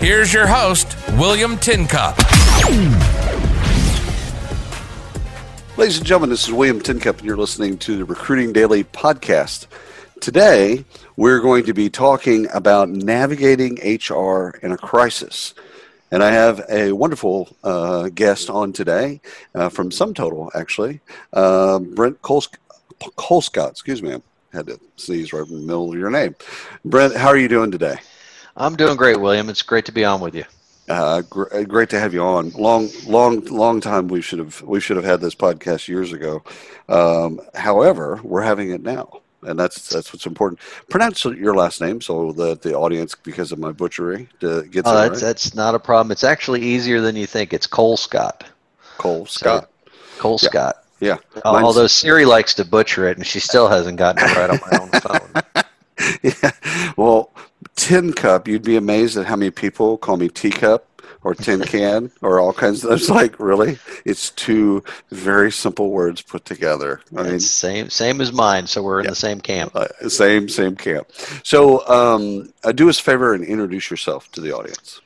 Here's 0.00 0.32
your 0.32 0.46
host, 0.46 0.96
William 1.18 1.58
Tincup. 1.58 2.16
Ladies 5.76 5.98
and 5.98 6.06
gentlemen, 6.06 6.30
this 6.30 6.44
is 6.48 6.52
William 6.54 6.80
Tincup, 6.80 7.18
and 7.18 7.26
you're 7.26 7.36
listening 7.36 7.76
to 7.80 7.98
the 7.98 8.06
Recruiting 8.06 8.54
Daily 8.54 8.82
podcast. 8.82 9.66
Today, 10.22 10.86
we're 11.16 11.40
going 11.40 11.66
to 11.66 11.74
be 11.74 11.90
talking 11.90 12.46
about 12.54 12.88
navigating 12.88 13.74
HR 13.74 14.58
in 14.62 14.72
a 14.72 14.78
crisis. 14.78 15.52
And 16.10 16.22
I 16.22 16.30
have 16.30 16.62
a 16.70 16.92
wonderful 16.92 17.54
uh, 17.62 18.08
guest 18.08 18.48
on 18.48 18.72
today 18.72 19.20
uh, 19.54 19.68
from 19.68 19.90
SumTotal, 19.90 20.50
actually, 20.54 21.00
uh, 21.34 21.78
Brent 21.78 22.22
Colescott. 22.22 22.56
Colescott, 23.18 23.72
excuse 23.72 24.02
me, 24.02 24.14
I 24.14 24.20
had 24.50 24.66
to 24.68 24.80
sneeze 24.96 25.34
right 25.34 25.46
in 25.46 25.56
the 25.56 25.60
middle 25.60 25.92
of 25.92 25.98
your 25.98 26.10
name. 26.10 26.36
Brent, 26.86 27.14
how 27.14 27.28
are 27.28 27.36
you 27.36 27.48
doing 27.48 27.70
today? 27.70 27.98
I'm 28.60 28.76
doing 28.76 28.96
great, 28.96 29.18
William. 29.18 29.48
It's 29.48 29.62
great 29.62 29.86
to 29.86 29.92
be 29.92 30.04
on 30.04 30.20
with 30.20 30.34
you. 30.34 30.44
Uh, 30.88 31.22
gr- 31.22 31.52
uh, 31.52 31.62
great 31.62 31.88
to 31.90 31.98
have 31.98 32.12
you 32.12 32.22
on. 32.22 32.50
Long, 32.50 32.88
long, 33.06 33.40
long 33.46 33.80
time. 33.80 34.08
We 34.08 34.20
should 34.20 34.38
have 34.38 34.60
we 34.62 34.80
should 34.80 34.96
have 34.96 35.04
had 35.04 35.20
this 35.20 35.34
podcast 35.34 35.88
years 35.88 36.12
ago. 36.12 36.42
Um, 36.88 37.40
however, 37.54 38.20
we're 38.22 38.42
having 38.42 38.70
it 38.70 38.82
now, 38.82 39.22
and 39.42 39.58
that's 39.58 39.88
that's 39.88 40.12
what's 40.12 40.26
important. 40.26 40.60
Pronounce 40.90 41.24
your 41.24 41.54
last 41.54 41.80
name 41.80 42.00
so 42.00 42.32
that 42.32 42.60
the 42.62 42.74
audience, 42.74 43.14
because 43.14 43.52
of 43.52 43.58
my 43.58 43.72
butchery, 43.72 44.28
uh, 44.42 44.62
gets 44.62 44.88
oh, 44.88 44.94
that's 44.94 45.10
right. 45.10 45.20
that's 45.20 45.54
not 45.54 45.74
a 45.74 45.78
problem. 45.78 46.10
It's 46.12 46.24
actually 46.24 46.60
easier 46.62 47.00
than 47.00 47.16
you 47.16 47.26
think. 47.26 47.54
It's 47.54 47.66
Cole 47.66 47.96
Scott. 47.96 48.44
Cole 48.98 49.26
Scott. 49.26 49.70
Cole 50.18 50.38
Yeah. 50.42 50.48
Scott. 50.48 50.84
Yeah. 50.98 51.16
Uh, 51.36 51.62
although 51.64 51.86
Siri 51.86 52.26
likes 52.26 52.52
to 52.54 52.64
butcher 52.64 53.08
it, 53.08 53.16
and 53.16 53.26
she 53.26 53.40
still 53.40 53.68
hasn't 53.68 53.96
gotten 53.96 54.28
it 54.28 54.36
right 54.36 54.50
on 54.50 54.60
my 54.70 54.78
own 54.78 54.90
phone. 55.00 55.64
yeah. 56.22 56.92
Well, 56.96 57.32
tin 57.80 58.12
cup. 58.12 58.46
You'd 58.46 58.62
be 58.62 58.76
amazed 58.76 59.16
at 59.16 59.26
how 59.26 59.36
many 59.36 59.50
people 59.50 59.96
call 59.96 60.16
me 60.18 60.28
teacup 60.28 60.86
or 61.22 61.34
tin 61.34 61.60
can 61.64 62.10
or 62.20 62.38
all 62.38 62.52
kinds 62.52 62.84
of. 62.84 62.92
It's 62.92 63.08
like 63.20 63.40
really, 63.40 63.78
it's 64.04 64.30
two 64.30 64.84
very 65.10 65.50
simple 65.50 65.90
words 65.90 66.20
put 66.20 66.44
together. 66.44 67.00
I 67.16 67.22
mean, 67.22 67.40
same 67.40 67.88
same 67.88 68.20
as 68.20 68.32
mine, 68.32 68.66
so 68.66 68.82
we're 68.82 69.00
in 69.00 69.06
the 69.06 69.14
same 69.14 69.40
camp. 69.40 69.74
uh, 69.74 69.88
same 70.08 70.48
same 70.48 70.76
camp. 70.76 71.08
So, 71.42 71.86
um, 71.88 72.52
uh, 72.62 72.72
do 72.72 72.88
us 72.88 73.00
a 73.00 73.02
favor 73.02 73.34
and 73.34 73.44
introduce 73.44 73.90
yourself 73.90 74.30
to 74.32 74.40
the 74.40 74.54
audience. 74.54 75.00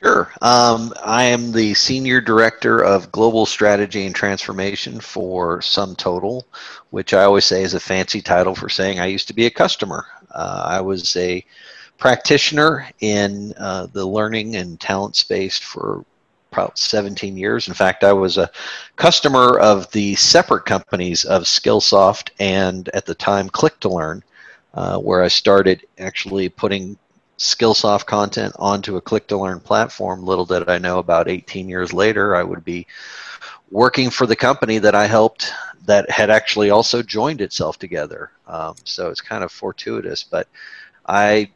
Sure. 0.00 0.32
Um, 0.42 0.94
I 1.04 1.24
am 1.24 1.50
the 1.50 1.74
Senior 1.74 2.20
Director 2.20 2.84
of 2.84 3.10
Global 3.10 3.46
Strategy 3.46 4.06
and 4.06 4.14
Transformation 4.14 5.00
for 5.00 5.58
SumTotal, 5.58 6.44
which 6.90 7.12
I 7.12 7.24
always 7.24 7.44
say 7.44 7.64
is 7.64 7.74
a 7.74 7.80
fancy 7.80 8.20
title 8.20 8.54
for 8.54 8.68
saying 8.68 9.00
I 9.00 9.06
used 9.06 9.26
to 9.26 9.34
be 9.34 9.46
a 9.46 9.50
customer. 9.50 10.06
Uh, 10.30 10.62
I 10.66 10.80
was 10.82 11.16
a 11.16 11.44
practitioner 11.98 12.88
in 13.00 13.52
uh, 13.58 13.86
the 13.92 14.06
learning 14.06 14.56
and 14.56 14.80
talent 14.80 15.16
space 15.16 15.58
for 15.58 16.04
about 16.52 16.78
17 16.78 17.36
years. 17.36 17.68
In 17.68 17.74
fact, 17.74 18.04
I 18.04 18.12
was 18.12 18.38
a 18.38 18.50
customer 18.96 19.58
of 19.58 19.90
the 19.92 20.14
separate 20.14 20.64
companies 20.64 21.24
of 21.24 21.42
Skillsoft 21.42 22.30
and 22.38 22.88
at 22.90 23.04
the 23.04 23.14
time 23.14 23.48
Click 23.48 23.78
to 23.80 23.88
Learn, 23.88 24.22
uh, 24.74 24.98
where 24.98 25.22
I 25.22 25.28
started 25.28 25.86
actually 25.98 26.48
putting 26.48 26.96
Skillsoft 27.38 28.06
content 28.06 28.54
onto 28.58 28.96
a 28.96 29.00
click 29.00 29.28
to 29.28 29.36
learn 29.36 29.60
platform. 29.60 30.24
Little 30.24 30.44
did 30.44 30.68
I 30.68 30.78
know 30.78 30.98
about 30.98 31.28
18 31.28 31.68
years 31.68 31.92
later, 31.92 32.34
I 32.34 32.42
would 32.42 32.64
be 32.64 32.86
working 33.70 34.10
for 34.10 34.26
the 34.26 34.34
company 34.34 34.78
that 34.78 34.94
I 34.94 35.06
helped 35.06 35.52
that 35.84 36.10
had 36.10 36.30
actually 36.30 36.70
also 36.70 37.02
joined 37.02 37.40
itself 37.40 37.78
together. 37.78 38.32
Um, 38.46 38.74
so 38.84 39.10
it's 39.10 39.20
kind 39.20 39.44
of 39.44 39.52
fortuitous, 39.52 40.24
but 40.24 40.48
I 41.06 41.50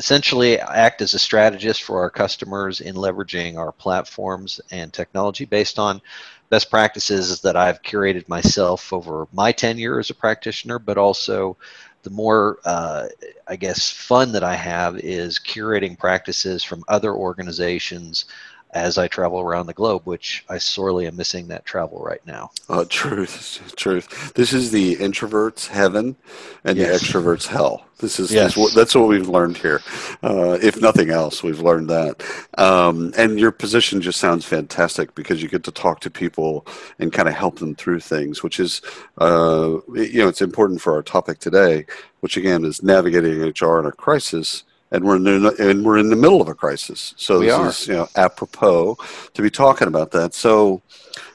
essentially 0.00 0.58
act 0.58 1.02
as 1.02 1.12
a 1.12 1.18
strategist 1.18 1.82
for 1.82 2.00
our 2.00 2.08
customers 2.08 2.80
in 2.80 2.94
leveraging 2.94 3.58
our 3.58 3.70
platforms 3.70 4.58
and 4.70 4.94
technology 4.94 5.44
based 5.44 5.78
on 5.78 6.00
best 6.48 6.70
practices 6.70 7.42
that 7.42 7.54
I've 7.54 7.82
curated 7.82 8.26
myself 8.26 8.94
over 8.94 9.28
my 9.30 9.52
tenure 9.52 9.98
as 9.98 10.08
a 10.08 10.14
practitioner, 10.14 10.78
but 10.78 10.96
also 10.96 11.58
the 12.02 12.08
more 12.08 12.60
uh, 12.64 13.08
I 13.46 13.56
guess 13.56 13.90
fun 13.90 14.32
that 14.32 14.42
I 14.42 14.54
have 14.54 14.96
is 14.96 15.38
curating 15.38 15.98
practices 15.98 16.64
from 16.64 16.82
other 16.88 17.14
organizations 17.14 18.24
as 18.72 18.98
I 18.98 19.08
travel 19.08 19.40
around 19.40 19.66
the 19.66 19.72
globe, 19.74 20.02
which 20.04 20.44
I 20.48 20.58
sorely 20.58 21.06
am 21.06 21.16
missing 21.16 21.48
that 21.48 21.64
travel 21.64 22.00
right 22.02 22.24
now. 22.26 22.50
Uh, 22.68 22.84
truth, 22.88 23.72
truth. 23.76 24.32
This 24.34 24.52
is 24.52 24.70
the 24.70 24.96
introverts' 24.96 25.66
heaven 25.66 26.16
and 26.64 26.78
Yes. 26.78 27.00
the 27.00 27.06
extroverts' 27.06 27.46
hell. 27.48 27.84
This 27.98 28.18
is, 28.20 28.32
Yes. 28.32 28.54
this 28.54 28.74
that's 28.74 28.94
what 28.94 29.08
we've 29.08 29.28
learned 29.28 29.58
here. 29.58 29.82
Uh, 30.22 30.56
if 30.62 30.80
nothing 30.80 31.10
else, 31.10 31.42
we've 31.42 31.60
learned 31.60 31.90
that. 31.90 32.22
Um, 32.58 33.12
and 33.16 33.38
your 33.40 33.50
position 33.50 34.00
just 34.00 34.20
sounds 34.20 34.44
fantastic 34.44 35.14
because 35.14 35.42
you 35.42 35.48
get 35.48 35.64
to 35.64 35.72
talk 35.72 36.00
to 36.00 36.10
people 36.10 36.64
and 36.98 37.12
kind 37.12 37.28
of 37.28 37.34
help 37.34 37.58
them 37.58 37.74
through 37.74 38.00
things, 38.00 38.42
which 38.42 38.60
is, 38.60 38.80
uh, 39.18 39.78
you 39.94 40.20
know, 40.22 40.28
it's 40.28 40.42
important 40.42 40.80
for 40.80 40.94
our 40.94 41.02
topic 41.02 41.40
today, 41.40 41.86
which 42.20 42.36
again 42.36 42.64
is 42.64 42.82
navigating 42.82 43.42
HR 43.42 43.80
in 43.80 43.86
a 43.86 43.92
crisis. 43.92 44.62
And 44.92 45.04
we're 45.04 45.16
in 45.16 45.24
the, 45.24 45.54
and 45.70 45.84
we're 45.84 45.98
in 45.98 46.10
the 46.10 46.16
middle 46.16 46.40
of 46.42 46.48
a 46.48 46.54
crisis, 46.54 47.14
so 47.16 47.38
We 47.38 47.46
this 47.46 47.54
are. 47.54 47.68
is 47.68 47.86
you 47.88 47.94
know 47.94 48.08
apropos 48.16 48.96
to 49.34 49.42
be 49.42 49.50
talking 49.50 49.86
about 49.88 50.10
that. 50.12 50.34
So, 50.34 50.82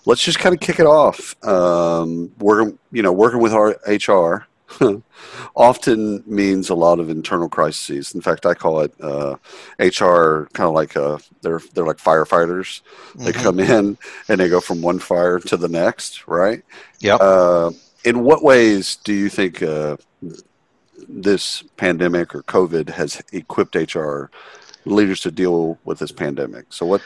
let's 0.05 0.21
just 0.21 0.39
kind 0.39 0.53
of 0.53 0.59
kick 0.59 0.79
it 0.79 0.85
off. 0.85 1.35
Um, 1.45 2.31
working, 2.39 2.77
you 2.91 3.01
know, 3.01 3.13
working 3.13 3.39
with 3.39 3.53
our 3.53 3.77
HR 3.87 4.45
often 5.55 6.23
means 6.25 6.69
a 6.69 6.75
lot 6.75 6.99
of 6.99 7.09
internal 7.09 7.47
crises. 7.47 8.13
In 8.13 8.19
fact, 8.21 8.45
I 8.45 8.53
call 8.55 8.81
it 8.81 8.93
uh, 9.01 9.35
HR 9.79 10.47
kind 10.53 10.67
of 10.67 10.73
like 10.73 10.97
uh 10.97 11.17
they're 11.41 11.61
they're 11.73 11.85
like 11.85 11.97
firefighters. 11.97 12.81
They 13.15 13.31
Mhm. 13.31 13.43
come 13.43 13.59
in 13.61 13.97
and 14.27 14.39
they 14.39 14.49
go 14.49 14.59
from 14.59 14.81
one 14.81 14.99
fire 14.99 15.39
to 15.39 15.55
the 15.57 15.69
next, 15.69 16.27
right? 16.27 16.61
Yeah. 16.99 17.15
Uh, 17.15 17.71
in 18.03 18.19
what 18.23 18.43
ways 18.43 18.97
do 18.97 19.13
you 19.13 19.29
think 19.29 19.63
uh, 19.63 19.95
this 21.07 21.63
pandemic 21.77 22.33
or 22.35 22.43
COVID 22.43 22.89
has 22.89 23.21
equipped 23.31 23.75
HR 23.75 24.25
leaders 24.85 25.21
to 25.21 25.31
deal 25.31 25.77
with 25.83 25.99
this 25.99 26.11
pandemic? 26.11 26.65
So 26.69 26.85
what? 26.85 27.01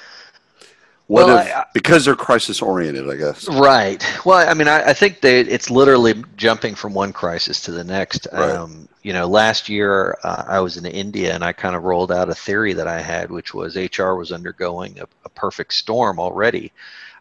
What 1.08 1.26
Well, 1.26 1.40
if, 1.40 1.56
I- 1.56 1.66
because 1.74 2.06
they're 2.06 2.16
crisis 2.16 2.62
oriented, 2.62 3.10
I 3.10 3.16
guess. 3.16 3.50
Right. 3.50 4.06
Well, 4.26 4.48
I 4.48 4.54
mean, 4.54 4.68
I, 4.68 4.90
I 4.90 4.94
think 4.94 5.22
they, 5.22 5.40
it's 5.40 5.72
literally 5.72 6.24
jumping 6.38 6.76
from 6.76 6.94
one 6.94 7.14
crisis 7.14 7.62
to 7.62 7.72
the 7.72 7.84
next. 7.84 8.28
Right. 8.32 8.52
Um, 8.52 8.88
you 9.02 9.14
know, 9.14 9.28
last 9.28 9.70
year 9.70 10.18
uh, 10.24 10.44
I 10.48 10.60
was 10.60 10.78
in 10.78 10.86
India 10.86 11.34
and 11.34 11.44
I 11.44 11.52
kind 11.52 11.76
of 11.76 11.84
rolled 11.84 12.12
out 12.12 12.30
a 12.30 12.36
theory 12.36 12.74
that 12.74 12.88
I 12.88 13.02
had, 13.02 13.32
which 13.32 13.56
was 13.56 13.76
HR 13.76 14.14
was 14.14 14.32
undergoing 14.32 15.00
a, 15.00 15.06
a 15.26 15.30
perfect 15.30 15.74
storm 15.74 16.20
already. 16.20 16.72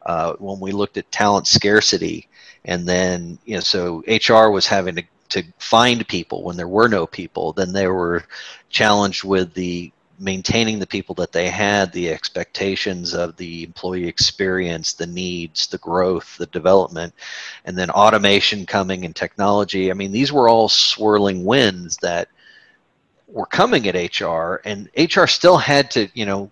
Uh, 0.04 0.34
when 0.34 0.60
we 0.60 0.72
looked 0.72 0.96
at 0.96 1.10
talent 1.10 1.46
scarcity, 1.46 2.28
and 2.64 2.86
then 2.86 3.38
you 3.44 3.54
know, 3.54 3.60
so 3.60 4.02
HR 4.06 4.50
was 4.50 4.66
having 4.66 4.94
to 4.96 5.02
to 5.30 5.44
find 5.58 6.06
people 6.08 6.42
when 6.42 6.56
there 6.56 6.68
were 6.68 6.88
no 6.88 7.06
people. 7.06 7.52
Then 7.52 7.72
they 7.72 7.86
were 7.86 8.24
challenged 8.70 9.24
with 9.24 9.54
the 9.54 9.92
maintaining 10.20 10.78
the 10.78 10.86
people 10.86 11.14
that 11.14 11.32
they 11.32 11.48
had, 11.48 11.92
the 11.92 12.10
expectations 12.10 13.14
of 13.14 13.36
the 13.36 13.62
employee 13.62 14.08
experience, 14.08 14.92
the 14.92 15.06
needs, 15.06 15.68
the 15.68 15.78
growth, 15.78 16.36
the 16.38 16.46
development, 16.46 17.14
and 17.64 17.76
then 17.78 17.90
automation 17.90 18.66
coming 18.66 19.04
and 19.04 19.14
technology. 19.14 19.90
I 19.90 19.94
mean, 19.94 20.12
these 20.12 20.32
were 20.32 20.48
all 20.48 20.68
swirling 20.68 21.44
winds 21.44 21.96
that 21.98 22.28
were 23.28 23.46
coming 23.46 23.86
at 23.86 24.20
HR, 24.20 24.60
and 24.64 24.88
HR 24.96 25.26
still 25.26 25.56
had 25.56 25.90
to, 25.92 26.08
you 26.14 26.26
know, 26.26 26.50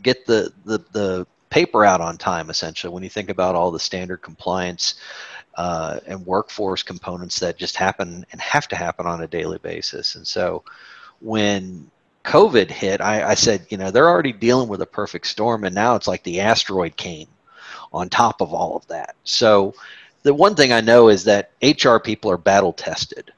get 0.00 0.24
the 0.24 0.52
the, 0.64 0.78
the 0.92 1.26
paper 1.50 1.84
out 1.84 2.00
on 2.00 2.16
time. 2.16 2.48
Essentially, 2.48 2.92
when 2.92 3.02
you 3.02 3.10
think 3.10 3.28
about 3.28 3.54
all 3.54 3.70
the 3.70 3.80
standard 3.80 4.22
compliance 4.22 4.94
uh, 5.54 6.00
and 6.06 6.24
workforce 6.26 6.82
components 6.82 7.38
that 7.40 7.58
just 7.58 7.76
happen 7.76 8.24
and 8.32 8.40
have 8.40 8.68
to 8.68 8.76
happen 8.76 9.06
on 9.06 9.22
a 9.22 9.26
daily 9.26 9.58
basis, 9.58 10.14
and 10.14 10.26
so 10.26 10.62
when 11.20 11.90
COVID 12.24 12.70
hit, 12.70 13.00
I, 13.00 13.30
I 13.30 13.34
said, 13.34 13.66
you 13.68 13.76
know, 13.76 13.90
they're 13.90 14.08
already 14.08 14.32
dealing 14.32 14.68
with 14.68 14.82
a 14.82 14.86
perfect 14.86 15.26
storm, 15.26 15.64
and 15.64 15.74
now 15.74 15.96
it's 15.96 16.08
like 16.08 16.22
the 16.22 16.40
asteroid 16.40 16.96
came 16.96 17.28
on 17.92 18.08
top 18.08 18.40
of 18.40 18.54
all 18.54 18.76
of 18.76 18.86
that. 18.88 19.16
So, 19.24 19.74
the 20.22 20.32
one 20.32 20.54
thing 20.54 20.72
I 20.72 20.80
know 20.80 21.08
is 21.08 21.24
that 21.24 21.50
HR 21.62 21.98
people 21.98 22.30
are 22.30 22.38
battle 22.38 22.72
tested. 22.72 23.32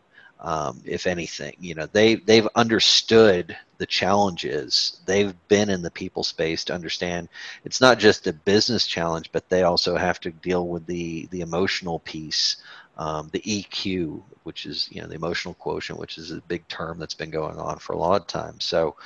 Um, 0.45 0.81
if 0.85 1.07
anything. 1.07 1.57
You 1.59 1.75
know, 1.75 1.87
they 1.87 2.17
they've 2.17 2.49
understood 2.55 3.57
the 3.79 3.87
challenges. 3.87 5.01
They've 5.07 5.35
been 5.49 5.71
in 5.71 5.83
the 5.83 5.91
people 5.91 6.23
space 6.23 6.65
to 6.67 6.75
understand 6.75 7.29
it's 7.65 7.81
not 7.81 7.99
just 7.99 8.27
a 8.27 8.33
business 8.35 8.87
challenge, 8.87 9.31
but 9.33 9.49
they 9.49 9.63
also 9.63 9.97
have 9.97 10.21
to 10.21 10.31
deal 10.31 10.69
with 10.69 10.87
the 10.87 11.27
the 11.31 11.41
emotional 11.41 12.01
piece, 12.01 12.59
um, 12.99 13.31
the 13.33 13.41
EQ, 13.41 14.23
which 14.45 14.67
is 14.67 14.89
you 14.93 15.01
know 15.01 15.09
the 15.09 15.15
emotional 15.17 15.55
quotient, 15.55 15.99
which 15.99 16.19
is 16.19 16.31
a 16.31 16.43
big 16.43 16.69
term 16.69 16.99
that's 16.99 17.15
been 17.15 17.31
going 17.31 17.59
on 17.59 17.79
for 17.79 17.95
a 17.95 17.99
lot 17.99 18.21
of 18.21 18.27
time. 18.27 18.61
So, 18.61 18.97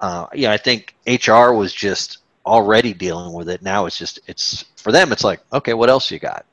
uh, 0.00 0.26
yeah, 0.34 0.52
I 0.52 0.58
think 0.58 0.94
HR 1.06 1.52
was 1.54 1.72
just 1.72 2.18
already 2.44 2.92
dealing 2.92 3.32
with 3.32 3.48
it. 3.48 3.62
Now 3.62 3.86
it's 3.86 3.98
just 3.98 4.20
it's 4.26 4.64
for 4.76 4.92
them. 4.92 5.10
It's 5.10 5.24
like 5.24 5.40
okay, 5.54 5.72
what 5.74 5.88
else 5.88 6.10
you 6.10 6.18
got? 6.18 6.44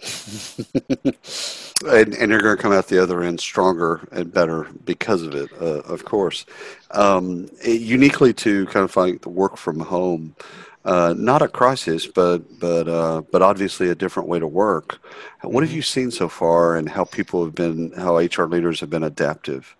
and, 1.86 2.14
and 2.14 2.30
you're 2.30 2.40
going 2.40 2.56
to 2.56 2.62
come 2.62 2.72
out 2.72 2.88
the 2.88 3.02
other 3.02 3.22
end 3.22 3.40
stronger 3.40 4.06
and 4.12 4.32
better 4.32 4.66
because 4.84 5.22
of 5.22 5.34
it, 5.34 5.50
uh, 5.60 5.80
of 5.80 6.04
course. 6.04 6.46
Um, 6.90 7.48
uniquely 7.64 8.32
to 8.34 8.66
kind 8.66 8.84
of 8.84 8.90
find 8.90 9.20
the 9.20 9.28
work 9.28 9.56
from 9.56 9.80
home, 9.80 10.34
uh, 10.84 11.14
not 11.16 11.42
a 11.42 11.48
crisis, 11.48 12.06
but 12.06 12.58
but 12.58 12.88
uh, 12.88 13.20
but 13.30 13.42
obviously 13.42 13.90
a 13.90 13.94
different 13.94 14.28
way 14.28 14.38
to 14.38 14.46
work. 14.46 14.98
What 15.42 15.62
have 15.62 15.68
mm-hmm. 15.68 15.76
you 15.76 15.82
seen 15.82 16.10
so 16.10 16.28
far, 16.28 16.76
and 16.76 16.88
how 16.88 17.04
people 17.04 17.44
have 17.44 17.54
been, 17.54 17.92
how 17.92 18.16
HR 18.16 18.46
leaders 18.46 18.80
have 18.80 18.90
been 18.90 19.04
adaptive 19.04 19.76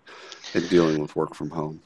in 0.53 0.67
dealing 0.67 1.01
with 1.01 1.15
work 1.15 1.33
from 1.33 1.49
home? 1.49 1.81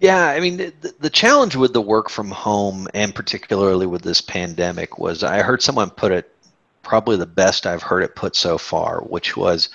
Yeah, 0.00 0.28
I 0.28 0.38
mean, 0.38 0.58
the, 0.58 0.94
the 1.00 1.10
challenge 1.10 1.56
with 1.56 1.72
the 1.72 1.80
work 1.80 2.08
from 2.08 2.30
home, 2.30 2.86
and 2.94 3.12
particularly 3.12 3.86
with 3.86 4.02
this 4.02 4.20
pandemic, 4.20 4.98
was 4.98 5.24
I 5.24 5.42
heard 5.42 5.60
someone 5.60 5.90
put 5.90 6.12
it 6.12 6.32
probably 6.82 7.16
the 7.16 7.26
best 7.26 7.66
I've 7.66 7.82
heard 7.82 8.02
it 8.02 8.16
put 8.16 8.36
so 8.36 8.58
far, 8.58 9.00
which 9.00 9.36
was 9.36 9.68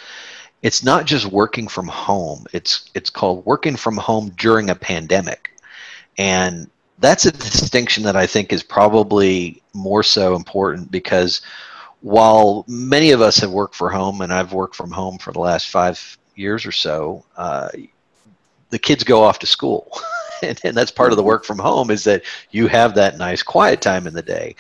it's 0.62 0.84
not 0.84 1.06
just 1.06 1.26
working 1.26 1.68
from 1.68 1.88
home. 1.88 2.46
It's 2.54 2.90
it's 2.96 3.10
called 3.10 3.46
working 3.46 3.76
from 3.76 3.98
home 3.98 4.32
during 4.38 4.70
a 4.70 4.76
pandemic. 4.76 5.52
And 6.18 6.70
that's 7.00 7.26
a 7.26 7.32
distinction 7.32 8.04
that 8.04 8.16
I 8.16 8.26
think 8.26 8.54
is 8.54 8.64
probably 8.64 9.62
more 9.74 10.04
so 10.04 10.36
important 10.36 10.90
because 10.92 11.42
while 12.02 12.66
many 12.68 13.12
of 13.12 13.22
us 13.22 13.38
have 13.38 13.52
worked 13.52 13.76
from 13.76 13.94
home, 13.94 14.22
and 14.22 14.32
I've 14.32 14.54
worked 14.54 14.76
from 14.76 14.92
home 14.92 15.18
for 15.18 15.32
the 15.32 15.40
last 15.40 15.70
five 15.70 16.18
years 16.36 16.66
or 16.66 16.72
so, 16.72 17.26
uh, 17.38 17.70
the 18.70 18.80
kids 18.80 19.04
go 19.04 19.24
off 19.24 19.40
to 19.40 19.48
school. 19.48 20.00
and, 20.44 20.60
and, 20.64 20.76
that's 20.76 20.92
part 20.92 21.12
of 21.12 21.18
the 21.18 21.24
work 21.24 21.46
from 21.46 21.60
home 21.60 21.90
is 21.92 22.04
that 22.04 22.24
you 22.52 22.68
have 22.68 22.96
that 22.96 23.18
nice 23.18 23.42
quiet 23.42 23.82
time 23.82 24.08
in 24.08 24.14
the 24.14 24.22
day. 24.22 24.56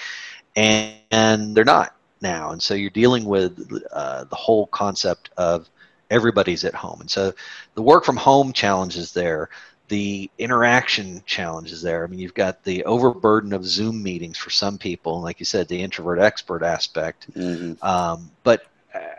And, 0.55 0.93
and 1.11 1.55
they're 1.55 1.65
not 1.65 1.92
now. 2.23 2.49
And 2.49 2.61
so 2.61 2.73
you're 2.73 2.89
dealing 2.89 3.25
with 3.25 3.83
uh, 3.91 4.23
the 4.23 4.35
whole 4.35 4.65
concept 4.67 5.29
of 5.37 5.69
everybody's 6.09 6.65
at 6.65 6.73
home. 6.73 7.01
And 7.01 7.11
so 7.11 7.33
the 7.75 7.83
work 7.83 8.03
from 8.03 8.17
home 8.17 8.51
challenge 8.53 8.97
is 8.97 9.13
there. 9.13 9.49
The 9.89 10.31
interaction 10.39 11.21
challenge 11.27 11.71
is 11.71 11.83
there. 11.83 12.03
I 12.03 12.07
mean, 12.07 12.19
you've 12.19 12.33
got 12.33 12.63
the 12.63 12.85
overburden 12.85 13.53
of 13.53 13.65
Zoom 13.65 14.01
meetings 14.01 14.37
for 14.37 14.49
some 14.49 14.79
people, 14.79 15.15
and 15.15 15.23
like 15.23 15.39
you 15.39 15.45
said, 15.45 15.67
the 15.67 15.81
introvert 15.81 16.19
expert 16.19 16.63
aspect. 16.63 17.31
Mm-hmm. 17.33 17.85
Um, 17.85 18.31
but 18.43 18.65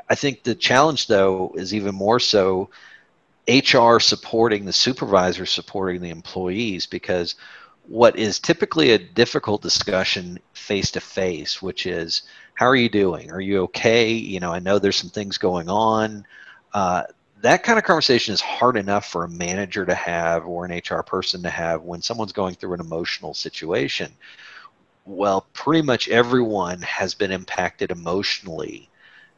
I 0.08 0.14
think 0.14 0.42
the 0.42 0.54
challenge, 0.54 1.06
though, 1.06 1.54
is 1.56 1.74
even 1.74 1.94
more 1.94 2.18
so 2.18 2.70
HR 3.48 3.98
supporting 3.98 4.64
the 4.64 4.72
supervisor, 4.72 5.46
supporting 5.46 6.00
the 6.00 6.10
employees, 6.10 6.86
because 6.86 7.34
what 7.86 8.18
is 8.18 8.38
typically 8.38 8.90
a 8.92 8.98
difficult 8.98 9.62
discussion 9.62 10.38
face 10.52 10.90
to 10.92 11.00
face, 11.00 11.60
which 11.60 11.86
is 11.86 12.22
how 12.54 12.66
are 12.66 12.76
you 12.76 12.88
doing? 12.88 13.30
Are 13.30 13.40
you 13.40 13.62
okay? 13.64 14.12
You 14.12 14.40
know, 14.40 14.52
I 14.52 14.58
know 14.58 14.78
there's 14.78 14.96
some 14.96 15.10
things 15.10 15.38
going 15.38 15.68
on. 15.68 16.26
Uh, 16.72 17.02
that 17.42 17.62
kind 17.62 17.78
of 17.78 17.84
conversation 17.84 18.32
is 18.32 18.40
hard 18.40 18.76
enough 18.76 19.06
for 19.06 19.24
a 19.24 19.28
manager 19.28 19.84
to 19.84 19.94
have 19.94 20.46
or 20.46 20.64
an 20.64 20.72
HR 20.72 21.02
person 21.02 21.42
to 21.42 21.50
have 21.50 21.82
when 21.82 22.00
someone's 22.00 22.32
going 22.32 22.54
through 22.54 22.72
an 22.74 22.80
emotional 22.80 23.34
situation. 23.34 24.12
Well, 25.04 25.46
pretty 25.52 25.82
much 25.82 26.08
everyone 26.08 26.80
has 26.82 27.14
been 27.14 27.30
impacted 27.30 27.90
emotionally 27.90 28.88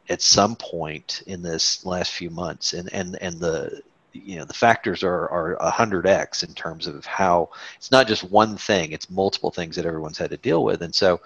at 0.09 0.23
some 0.23 0.55
point 0.55 1.25
in 1.27 1.43
this 1.43 1.85
last 1.85 2.13
few 2.13 2.31
months, 2.31 2.73
and 2.75 2.93
and 2.93 3.19
and 3.21 3.41
the 3.41 3.83
you 4.25 4.37
know 4.37 4.45
the 4.45 4.55
factors 4.55 5.03
are 5.03 5.29
are 5.29 5.55
a 5.55 5.71
hundred 5.71 6.07
x 6.07 6.43
in 6.43 6.55
terms 6.55 6.87
of 6.87 7.05
how 7.05 7.51
it's 7.77 7.91
not 7.91 8.09
just 8.09 8.25
one 8.25 8.57
thing; 8.57 8.93
it's 8.93 9.11
multiple 9.11 9.51
things 9.51 9.77
that 9.77 9.87
everyone's 9.87 10.19
had 10.19 10.31
to 10.31 10.37
deal 10.37 10.65
with, 10.65 10.83
and 10.83 10.95
so 10.95 11.21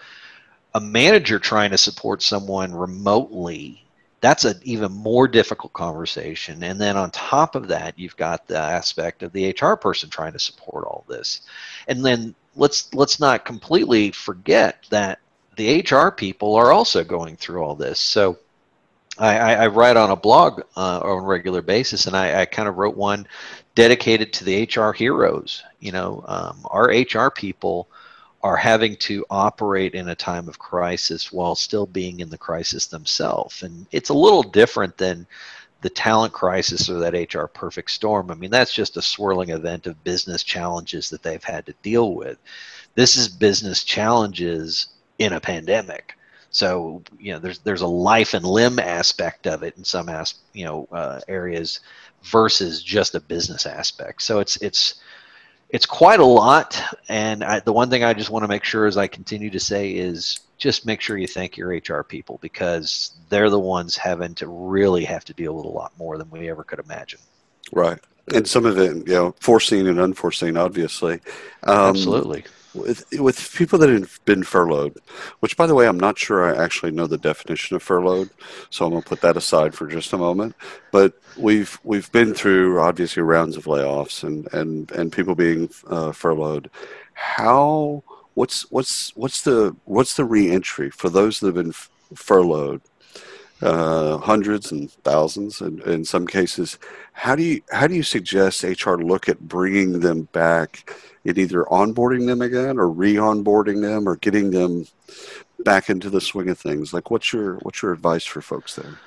a 0.75 0.81
manager 0.81 1.39
trying 1.39 1.71
to 1.71 1.79
support 1.79 2.23
someone 2.23 2.73
remotely 2.75 3.85
that's 4.21 4.45
an 4.45 4.61
even 4.63 4.93
more 4.93 5.27
difficult 5.27 5.73
conversation. 5.73 6.63
And 6.63 6.81
then 6.81 6.97
on 6.97 7.11
top 7.11 7.55
of 7.55 7.69
that 7.69 7.99
you've 7.99 8.17
got 8.17 8.47
the 8.47 8.59
aspect 8.59 9.23
of 9.23 9.33
the 9.33 9.55
hr 9.61 9.75
person 9.75 10.11
trying 10.11 10.33
to 10.33 10.39
support 10.39 10.85
all 10.85 11.05
this. 11.09 11.43
And 11.89 12.05
then 12.05 12.35
let's 12.57 12.93
let's 12.95 13.19
not 13.19 13.45
completely 13.45 14.11
forget 14.11 14.85
that 14.91 15.21
the 15.57 15.85
hr 15.91 16.11
people 16.11 16.55
are 16.55 16.73
also 16.73 17.03
going 17.03 17.37
through 17.37 17.63
all 17.63 17.75
this. 17.75 17.99
So 17.99 18.39
i, 19.21 19.39
I, 19.39 19.53
I 19.53 19.67
write 19.69 19.97
on 19.97 20.11
a 20.11 20.17
blog 20.17 20.63
uh, 20.77 21.01
on 21.01 21.19
a 21.19 21.27
regular 21.27 21.63
basis 21.63 22.07
and 22.07 22.17
I, 22.17 22.43
I, 22.43 22.45
kind 22.47 22.69
of 22.69 22.77
wrote 22.77 22.97
one 22.97 23.27
dedicated 23.75 24.33
to 24.35 24.45
the 24.45 24.69
hr 24.75 24.93
heroes 24.93 25.63
you 25.79 25.93
know 25.93 26.25
um, 26.27 26.61
our 26.71 26.87
hr 26.87 27.31
people 27.31 27.89
are 28.43 28.57
having 28.57 28.97
to 28.97 29.25
operate 29.29 29.95
in 29.95 30.09
a 30.09 30.15
time 30.15 30.49
of 30.49 30.59
crisis 30.59 31.31
while 31.31 31.55
still 31.55 31.87
being 31.87 32.21
in 32.21 32.31
the 32.31 32.39
crisis 32.39 32.87
themselves. 32.87 33.63
And 33.63 33.87
it's 33.93 34.09
a 34.09 34.15
little 34.15 34.43
different 34.43 34.97
than 34.97 35.27
the 35.83 35.91
talent 35.91 36.33
crisis 36.33 36.89
or 36.89 36.99
that 37.01 37.35
HR 37.35 37.47
perfect 37.47 37.91
storm. 37.91 38.31
I 38.31 38.35
mean, 38.35 38.51
that's 38.51 38.73
just 38.73 38.97
a 38.97 39.03
swirling 39.03 39.51
event 39.51 39.87
of 39.87 40.03
business 40.05 40.43
challenges 40.43 41.11
that 41.11 41.23
they've 41.23 41.45
had 41.45 41.67
to 41.67 41.75
deal 41.83 42.15
with. 42.15 42.39
This 42.95 43.17
is 43.17 43.29
business 43.29 43.85
challenges 43.85 44.89
in 45.19 45.35
a 45.35 45.41
pandemic. 45.41 46.17
So 46.51 47.03
you 47.19 47.33
know, 47.33 47.39
there's 47.39 47.61
there's 47.61 47.83
a 47.83 47.87
life 47.87 48.35
and 48.35 48.45
limb 48.45 48.79
aspect 48.79 49.47
of 49.47 49.63
it 49.63 49.77
in 49.77 49.85
some 49.85 50.09
as 50.09 50.35
you 50.53 50.65
know 50.65 50.89
uh, 50.93 51.21
areas 51.29 51.81
versus 52.25 52.83
just 52.83 53.15
a 53.15 53.21
business 53.21 53.67
aspect. 53.67 54.23
So 54.23 54.41
it's 54.41 54.57
it's 54.57 55.01
it's 55.71 55.87
quite 55.87 56.19
a 56.19 56.25
lot. 56.25 56.81
And 57.09 57.45
I, 57.45 57.61
the 57.61 57.73
one 57.73 57.89
thing 57.89 58.03
I 58.03 58.13
just 58.15 58.31
want 58.31 58.43
to 58.43 58.49
make 58.49 58.65
sure 58.65 58.87
is 58.87 58.97
I 58.97 59.07
continue 59.07 59.51
to 59.51 59.61
say 59.61 59.93
is 59.93 60.41
just 60.59 60.85
make 60.85 61.01
sure 61.01 61.17
you 61.17 61.29
thank 61.29 61.57
your 61.57 61.69
HR 61.69 62.03
people 62.03 62.39
because 62.43 63.13
they're 63.29 63.49
the 63.49 63.59
ones 63.59 63.97
having 63.97 64.35
to 64.35 64.49
really 64.49 65.05
have 65.05 65.25
to 65.27 65.33
deal 65.33 65.55
with 65.55 65.65
a 65.65 65.69
lot 65.69 65.93
more 65.97 66.19
than 66.19 66.29
we 66.31 66.51
ever 66.51 66.65
could 66.65 66.81
imagine. 66.81 67.21
Right. 67.73 67.99
And 68.35 68.47
some 68.47 68.67
of 68.67 68.79
it, 68.79 68.97
you 69.09 69.15
know, 69.15 69.35
foreseen 69.41 69.87
and 69.87 69.99
unforeseen, 70.01 70.57
obviously. 70.57 71.15
Um, 71.63 71.91
Absolutely 71.91 72.45
with 72.75 73.05
with 73.19 73.55
people 73.55 73.79
that 73.79 73.89
have 73.89 74.21
been 74.25 74.43
furloughed, 74.43 74.97
which 75.41 75.57
by 75.57 75.67
the 75.67 75.75
way, 75.75 75.87
I'm 75.87 75.99
not 75.99 76.19
sure 76.19 76.45
I 76.45 76.63
actually 76.63 76.93
know 76.93 77.07
the 77.07 77.19
definition 77.19 77.77
of 77.77 77.83
furloughed, 77.83 78.31
so 78.71 78.85
I'm 78.85 78.93
gonna 78.93 79.03
put 79.03 79.21
that 79.23 79.37
aside 79.37 79.75
for 79.75 79.87
just 79.87 80.13
a 80.13 80.19
moment. 80.19 80.55
But 80.93 81.15
we've 81.37 81.79
we've 81.83 82.11
been 82.13 82.35
through 82.35 82.81
obviously 82.81 83.23
rounds 83.23 83.57
of 83.57 83.65
layoffs 83.65 84.23
and 84.23 84.53
and 84.53 84.91
and 84.93 85.13
people 85.13 85.35
being 85.35 85.71
uh, 85.89 86.13
furloughed. 86.13 86.71
How 87.15 88.03
what's 88.35 88.71
what's 88.71 89.15
what's 89.17 89.43
the 89.43 89.77
what's 89.85 90.15
the 90.15 90.25
reentry 90.25 90.91
for 90.91 91.09
those 91.09 91.41
that 91.41 91.47
have 91.47 91.55
been 91.55 91.75
furloughed? 92.15 92.83
Uh, 93.63 94.17
hundreds 94.17 94.73
and 94.73 94.91
thousands, 95.05 95.61
and 95.61 95.81
in 95.83 96.03
some 96.03 96.27
cases, 96.27 96.79
how 97.13 97.37
do 97.37 97.43
you 97.43 97.61
how 97.71 97.87
do 97.87 97.95
you 97.95 98.03
suggest 98.03 98.63
HR 98.63 98.95
look 98.95 99.29
at 99.29 99.39
bringing 99.41 100.01
them 100.01 100.23
back? 100.33 100.91
in 101.25 101.39
either 101.39 101.65
onboarding 101.65 102.27
them 102.27 102.43
again 102.43 102.79
or 102.79 102.89
re-onboarding 102.89 103.83
them 103.83 104.09
or 104.09 104.17
getting 104.17 104.51
them 104.51 104.87
back 105.61 105.91
into 105.91 106.11
the 106.11 106.21
swing 106.21 106.49
of 106.49 106.59
things? 106.59 106.93
Like 106.93 107.11
what's 107.11 107.33
your 107.33 107.57
what's 107.57 107.83
your 107.83 107.93
advice 107.93 108.25
for 108.25 108.41
folks 108.41 108.77
there? 108.77 108.99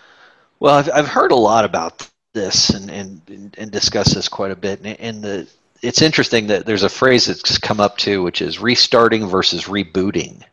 Well 0.60 0.76
i've, 0.76 0.90
I've 0.94 1.08
heard 1.08 1.32
a 1.32 1.36
lot 1.36 1.66
about 1.66 2.08
this 2.34 2.70
and 2.70 2.90
and 2.90 3.56
and 3.58 3.72
discussed 3.72 4.16
this 4.16 4.28
quite 4.28 4.52
a 4.52 4.56
bit. 4.56 4.82
And, 4.84 5.00
and 5.00 5.24
the 5.24 5.48
it's 5.82 6.02
interesting 6.02 6.48
that 6.48 6.66
there's 6.66 6.84
a 6.84 6.90
phrase 6.90 7.26
that's 7.26 7.58
come 7.58 7.80
up 7.80 7.98
too 7.98 8.24
which 8.24 8.42
is 8.42 8.60
restarting 8.60 9.28
versus 9.28 9.66
rebooting 9.66 10.44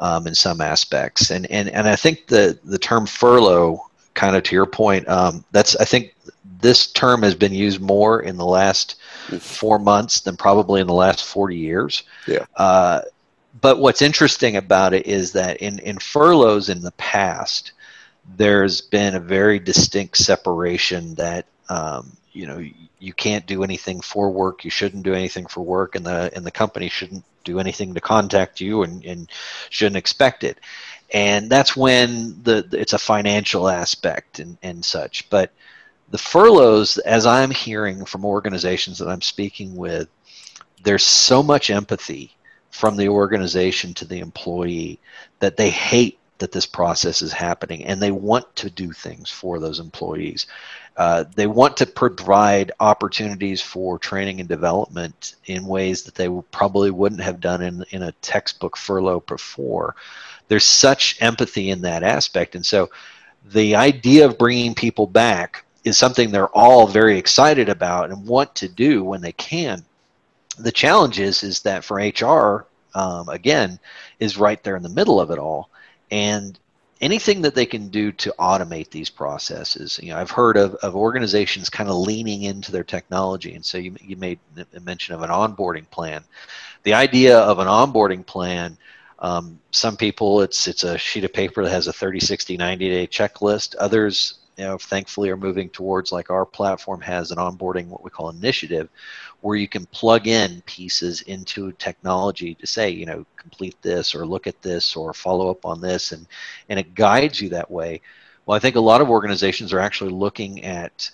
um, 0.00 0.26
in 0.26 0.34
some 0.34 0.60
aspects 0.60 1.30
and 1.30 1.46
and 1.46 1.68
and 1.70 1.88
i 1.88 1.96
think 1.96 2.26
the 2.26 2.58
the 2.64 2.78
term 2.78 3.06
furlough 3.06 3.80
kind 4.14 4.36
of 4.36 4.42
to 4.42 4.54
your 4.54 4.66
point 4.66 5.06
um, 5.08 5.44
that's 5.52 5.76
i 5.76 5.84
think 5.84 6.14
this 6.60 6.86
term 6.86 7.22
has 7.22 7.34
been 7.34 7.54
used 7.54 7.80
more 7.80 8.22
in 8.22 8.36
the 8.36 8.44
last 8.44 8.96
four 9.40 9.78
months 9.78 10.20
than 10.20 10.36
probably 10.36 10.80
in 10.80 10.86
the 10.86 10.94
last 10.94 11.24
40 11.24 11.56
years. 11.56 12.02
Yeah. 12.26 12.46
Uh, 12.56 13.02
but 13.60 13.78
what's 13.78 14.02
interesting 14.02 14.56
about 14.56 14.94
it 14.94 15.06
is 15.06 15.32
that 15.32 15.58
in, 15.58 15.78
in 15.80 15.98
furloughs 15.98 16.68
in 16.68 16.82
the 16.82 16.92
past, 16.92 17.72
there's 18.36 18.80
been 18.80 19.14
a 19.14 19.20
very 19.20 19.58
distinct 19.58 20.16
separation 20.16 21.14
that 21.14 21.46
um, 21.68 22.16
you 22.36 22.46
know 22.46 22.60
you 22.98 23.12
can't 23.12 23.46
do 23.46 23.64
anything 23.64 24.00
for 24.02 24.30
work, 24.30 24.64
you 24.64 24.70
shouldn't 24.70 25.04
do 25.04 25.14
anything 25.14 25.46
for 25.46 25.62
work, 25.62 25.96
and 25.96 26.04
the 26.04 26.30
and 26.36 26.44
the 26.44 26.50
company 26.62 26.88
shouldn't 26.88 27.24
do 27.44 27.58
anything 27.60 27.94
to 27.94 28.00
contact 28.00 28.60
you 28.60 28.82
and, 28.84 29.04
and 29.04 29.30
shouldn't 29.70 29.96
expect 29.96 30.44
it. 30.44 30.58
And 31.14 31.48
that's 31.50 31.76
when 31.76 32.42
the 32.42 32.66
it's 32.72 32.92
a 32.92 32.98
financial 32.98 33.68
aspect 33.68 34.40
and, 34.40 34.58
and 34.62 34.84
such. 34.84 35.30
But 35.30 35.50
The 36.10 36.18
furloughs, 36.18 36.98
as 36.98 37.26
I'm 37.26 37.50
hearing 37.50 38.04
from 38.04 38.24
organizations 38.24 38.98
that 38.98 39.08
I'm 39.08 39.22
speaking 39.22 39.74
with, 39.76 40.08
there's 40.82 41.04
so 41.04 41.42
much 41.42 41.70
empathy 41.70 42.30
from 42.70 42.96
the 42.96 43.08
organization 43.08 43.94
to 43.94 44.04
the 44.04 44.20
employee 44.20 45.00
that 45.40 45.56
they 45.56 45.70
hate 45.70 46.18
that 46.38 46.52
this 46.52 46.66
process 46.66 47.22
is 47.22 47.32
happening 47.32 47.84
and 47.84 48.00
they 48.00 48.10
want 48.10 48.54
to 48.56 48.70
do 48.70 48.92
things 48.92 49.30
for 49.30 49.58
those 49.58 49.80
employees. 49.80 50.46
Uh, 50.96 51.24
they 51.34 51.46
want 51.46 51.76
to 51.76 51.86
provide 51.86 52.72
opportunities 52.80 53.60
for 53.60 53.98
training 53.98 54.40
and 54.40 54.48
development 54.48 55.34
in 55.46 55.66
ways 55.66 56.02
that 56.02 56.14
they 56.14 56.28
probably 56.50 56.90
wouldn't 56.90 57.20
have 57.20 57.40
done 57.40 57.62
in, 57.62 57.84
in 57.90 58.02
a 58.02 58.12
textbook 58.22 58.76
furlough 58.76 59.20
before. 59.20 59.94
There's 60.48 60.64
such 60.64 61.20
empathy 61.20 61.70
in 61.70 61.82
that 61.82 62.02
aspect. 62.02 62.54
And 62.54 62.64
so 62.64 62.90
the 63.52 63.76
idea 63.76 64.24
of 64.26 64.38
bringing 64.38 64.74
people 64.74 65.06
back 65.06 65.64
is 65.84 65.98
something 65.98 66.30
they're 66.30 66.48
all 66.48 66.86
very 66.86 67.18
excited 67.18 67.68
about 67.68 68.10
and 68.10 68.26
want 68.26 68.54
to 68.56 68.68
do 68.68 69.04
when 69.04 69.20
they 69.20 69.32
can. 69.32 69.84
The 70.58 70.72
challenge 70.72 71.20
is, 71.20 71.42
is 71.42 71.60
that 71.60 71.84
for 71.84 71.98
HR, 71.98 72.66
um, 72.94 73.28
again, 73.28 73.78
is 74.18 74.38
right 74.38 74.62
there 74.64 74.76
in 74.76 74.82
the 74.82 74.88
middle 74.88 75.20
of 75.20 75.30
it 75.30 75.38
all. 75.38 75.68
And 76.10 76.58
anything 77.00 77.42
that 77.42 77.54
they 77.54 77.66
can 77.66 77.88
do 77.88 78.10
to 78.10 78.34
automate 78.38 78.90
these 78.90 79.10
processes. 79.10 80.00
You 80.02 80.10
know, 80.10 80.18
I've 80.18 80.30
heard 80.30 80.56
of, 80.56 80.74
of 80.76 80.96
organizations 80.96 81.68
kind 81.68 81.90
of 81.90 81.96
leaning 81.96 82.42
into 82.42 82.72
their 82.72 82.84
technology. 82.84 83.54
And 83.54 83.64
so 83.64 83.76
you, 83.76 83.94
you 84.00 84.16
made 84.16 84.38
a 84.74 84.80
mention 84.80 85.14
of 85.14 85.22
an 85.22 85.30
onboarding 85.30 85.90
plan. 85.90 86.24
The 86.84 86.94
idea 86.94 87.38
of 87.38 87.58
an 87.58 87.66
onboarding 87.66 88.24
plan 88.24 88.78
um, 89.18 89.58
some 89.70 89.96
people, 89.96 90.42
it's 90.42 90.68
it's 90.68 90.84
a 90.84 90.98
sheet 90.98 91.24
of 91.24 91.32
paper 91.32 91.64
that 91.64 91.70
has 91.70 91.86
a 91.86 91.92
30, 91.92 92.20
60, 92.20 92.56
90 92.56 92.88
day 92.90 93.06
checklist. 93.06 93.74
Others, 93.78 94.38
you 94.56 94.64
know, 94.64 94.78
thankfully 94.78 95.28
are 95.30 95.36
moving 95.36 95.68
towards 95.68 96.12
like 96.12 96.30
our 96.30 96.46
platform 96.46 97.00
has 97.02 97.30
an 97.30 97.38
onboarding 97.38 97.88
what 97.88 98.02
we 98.02 98.10
call 98.10 98.30
initiative, 98.30 98.88
where 99.40 99.56
you 99.56 99.68
can 99.68 99.86
plug 99.86 100.26
in 100.26 100.62
pieces 100.66 101.22
into 101.22 101.72
technology 101.72 102.54
to 102.54 102.66
say, 102.66 102.90
you 102.90 103.06
know, 103.06 103.26
complete 103.36 103.76
this 103.82 104.14
or 104.14 104.26
look 104.26 104.46
at 104.46 104.62
this 104.62 104.96
or 104.96 105.12
follow 105.12 105.50
up 105.50 105.66
on 105.66 105.80
this, 105.80 106.12
and 106.12 106.26
and 106.68 106.78
it 106.78 106.94
guides 106.94 107.40
you 107.40 107.50
that 107.50 107.70
way. 107.70 108.00
Well, 108.46 108.56
I 108.56 108.60
think 108.60 108.76
a 108.76 108.80
lot 108.80 109.00
of 109.00 109.10
organizations 109.10 109.72
are 109.72 109.80
actually 109.80 110.12
looking 110.12 110.64
at 110.64 111.10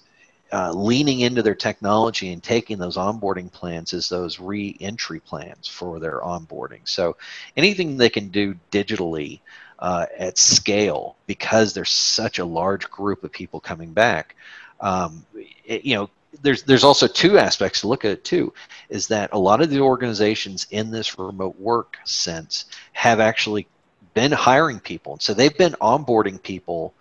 uh, 0.52 0.70
leaning 0.72 1.20
into 1.20 1.42
their 1.42 1.54
technology 1.54 2.32
and 2.32 2.42
taking 2.42 2.78
those 2.78 2.96
onboarding 2.96 3.50
plans 3.50 3.94
as 3.94 4.08
those 4.08 4.38
re-entry 4.38 5.18
plans 5.18 5.66
for 5.66 5.98
their 5.98 6.20
onboarding. 6.20 6.80
So 6.84 7.16
anything 7.56 7.96
they 7.96 8.10
can 8.10 8.28
do 8.28 8.54
digitally 8.70 9.40
uh, 9.78 10.06
at 10.18 10.36
scale 10.36 11.16
because 11.26 11.72
there's 11.72 11.90
such 11.90 12.38
a 12.38 12.44
large 12.44 12.90
group 12.90 13.24
of 13.24 13.32
people 13.32 13.60
coming 13.60 13.92
back. 13.92 14.36
Um, 14.80 15.24
it, 15.64 15.84
you 15.84 15.94
know, 15.94 16.10
there's 16.42 16.62
there's 16.62 16.84
also 16.84 17.06
two 17.06 17.38
aspects 17.38 17.80
to 17.80 17.88
look 17.88 18.04
at 18.04 18.10
it 18.10 18.24
too. 18.24 18.52
Is 18.88 19.06
that 19.08 19.30
a 19.32 19.38
lot 19.38 19.60
of 19.60 19.70
the 19.70 19.80
organizations 19.80 20.66
in 20.70 20.90
this 20.90 21.18
remote 21.18 21.58
work 21.58 21.96
sense 22.04 22.66
have 22.92 23.20
actually 23.20 23.66
been 24.14 24.32
hiring 24.32 24.80
people, 24.80 25.14
and 25.14 25.22
so 25.22 25.34
they've 25.34 25.56
been 25.56 25.76
onboarding 25.80 26.42
people 26.42 26.94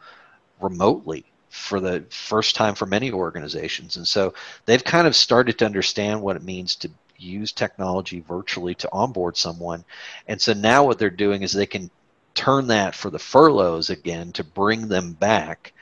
remotely 0.59 1.25
for 1.51 1.81
the 1.81 2.03
first 2.09 2.55
time 2.55 2.73
for 2.73 2.85
many 2.85 3.11
organizations. 3.11 3.97
And 3.97 4.07
so 4.07 4.33
they've 4.65 4.83
kind 4.83 5.05
of 5.05 5.15
started 5.15 5.59
to 5.59 5.65
understand 5.65 6.21
what 6.21 6.37
it 6.37 6.43
means 6.43 6.75
to 6.77 6.89
use 7.17 7.51
technology 7.51 8.21
virtually 8.21 8.73
to 8.75 8.89
onboard 8.91 9.35
someone. 9.35 9.83
And 10.27 10.41
so 10.41 10.53
now 10.53 10.85
what 10.85 10.97
they're 10.97 11.09
doing 11.09 11.43
is 11.43 11.51
they 11.51 11.65
can 11.65 11.91
turn 12.33 12.67
that 12.67 12.95
for 12.95 13.09
the 13.09 13.19
furloughs 13.19 13.89
again 13.89 14.31
to 14.31 14.45
bring 14.45 14.87
them 14.87 15.11
back. 15.11 15.73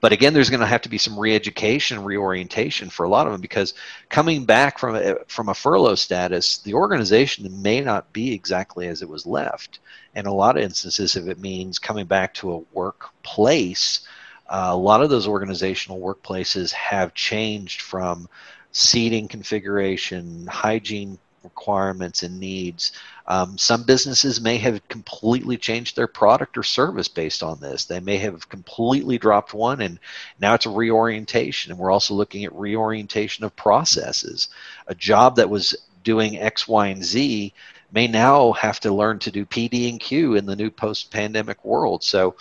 But 0.00 0.12
again, 0.12 0.32
there's 0.32 0.48
going 0.48 0.60
to 0.60 0.66
have 0.66 0.82
to 0.82 0.88
be 0.88 0.96
some 0.96 1.18
re-education, 1.18 2.02
reorientation 2.02 2.88
for 2.88 3.04
a 3.04 3.08
lot 3.08 3.26
of 3.26 3.32
them 3.32 3.42
because 3.42 3.74
coming 4.08 4.46
back 4.46 4.78
from 4.78 4.94
a, 4.94 5.16
from 5.26 5.50
a 5.50 5.54
furlough 5.54 5.96
status, 5.96 6.58
the 6.58 6.72
organization 6.72 7.60
may 7.60 7.82
not 7.82 8.10
be 8.14 8.32
exactly 8.32 8.86
as 8.88 9.02
it 9.02 9.08
was 9.08 9.26
left. 9.26 9.80
And 10.14 10.26
a 10.26 10.32
lot 10.32 10.56
of 10.56 10.62
instances, 10.62 11.16
if 11.16 11.26
it 11.26 11.38
means 11.38 11.78
coming 11.78 12.06
back 12.06 12.32
to 12.34 12.54
a 12.54 12.62
workplace 12.72 14.08
uh, 14.48 14.70
a 14.70 14.76
lot 14.76 15.02
of 15.02 15.10
those 15.10 15.28
organizational 15.28 16.00
workplaces 16.00 16.72
have 16.72 17.14
changed 17.14 17.82
from 17.82 18.28
seating 18.72 19.28
configuration, 19.28 20.46
hygiene 20.46 21.18
requirements 21.44 22.22
and 22.22 22.38
needs. 22.38 22.92
Um, 23.26 23.58
some 23.58 23.82
businesses 23.82 24.40
may 24.40 24.56
have 24.58 24.86
completely 24.88 25.56
changed 25.56 25.96
their 25.96 26.06
product 26.06 26.58
or 26.58 26.62
service 26.62 27.08
based 27.08 27.42
on 27.42 27.60
this. 27.60 27.84
They 27.84 28.00
may 28.00 28.18
have 28.18 28.48
completely 28.48 29.18
dropped 29.18 29.54
one 29.54 29.80
and 29.80 29.98
now 30.40 30.54
it's 30.54 30.66
a 30.66 30.70
reorientation. 30.70 31.70
And 31.70 31.78
we're 31.78 31.90
also 31.90 32.14
looking 32.14 32.44
at 32.44 32.54
reorientation 32.54 33.44
of 33.44 33.56
processes. 33.56 34.48
A 34.86 34.94
job 34.94 35.36
that 35.36 35.50
was 35.50 35.74
doing 36.04 36.38
X, 36.38 36.66
Y, 36.68 36.88
and 36.88 37.04
Z 37.04 37.52
may 37.92 38.06
now 38.06 38.52
have 38.52 38.80
to 38.80 38.92
learn 38.92 39.18
to 39.20 39.30
do 39.30 39.46
PD 39.46 39.88
and 39.88 40.00
Q 40.00 40.34
in 40.34 40.46
the 40.46 40.56
new 40.56 40.70
post 40.70 41.10
pandemic 41.10 41.64
world. 41.64 42.04
So 42.04 42.36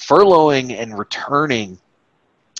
furloughing 0.00 0.72
and 0.72 0.98
returning 0.98 1.78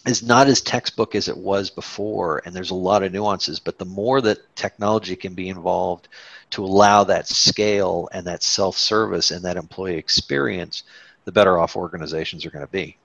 is 0.06 0.22
not 0.22 0.46
as 0.46 0.60
textbook 0.60 1.14
as 1.14 1.28
it 1.28 1.36
was 1.36 1.70
before 1.70 2.42
and 2.44 2.54
there's 2.54 2.70
a 2.70 2.74
lot 2.74 3.02
of 3.02 3.12
nuances 3.12 3.58
but 3.58 3.78
the 3.78 3.84
more 3.84 4.20
that 4.20 4.38
technology 4.54 5.16
can 5.16 5.34
be 5.34 5.48
involved 5.48 6.08
to 6.50 6.64
allow 6.64 7.02
that 7.02 7.26
scale 7.26 8.08
and 8.12 8.26
that 8.26 8.42
self-service 8.42 9.30
and 9.30 9.44
that 9.44 9.56
employee 9.56 9.96
experience 9.96 10.82
the 11.24 11.32
better 11.32 11.58
off 11.58 11.76
organizations 11.76 12.44
are 12.44 12.50
going 12.50 12.64
to 12.64 12.72
be 12.72 12.96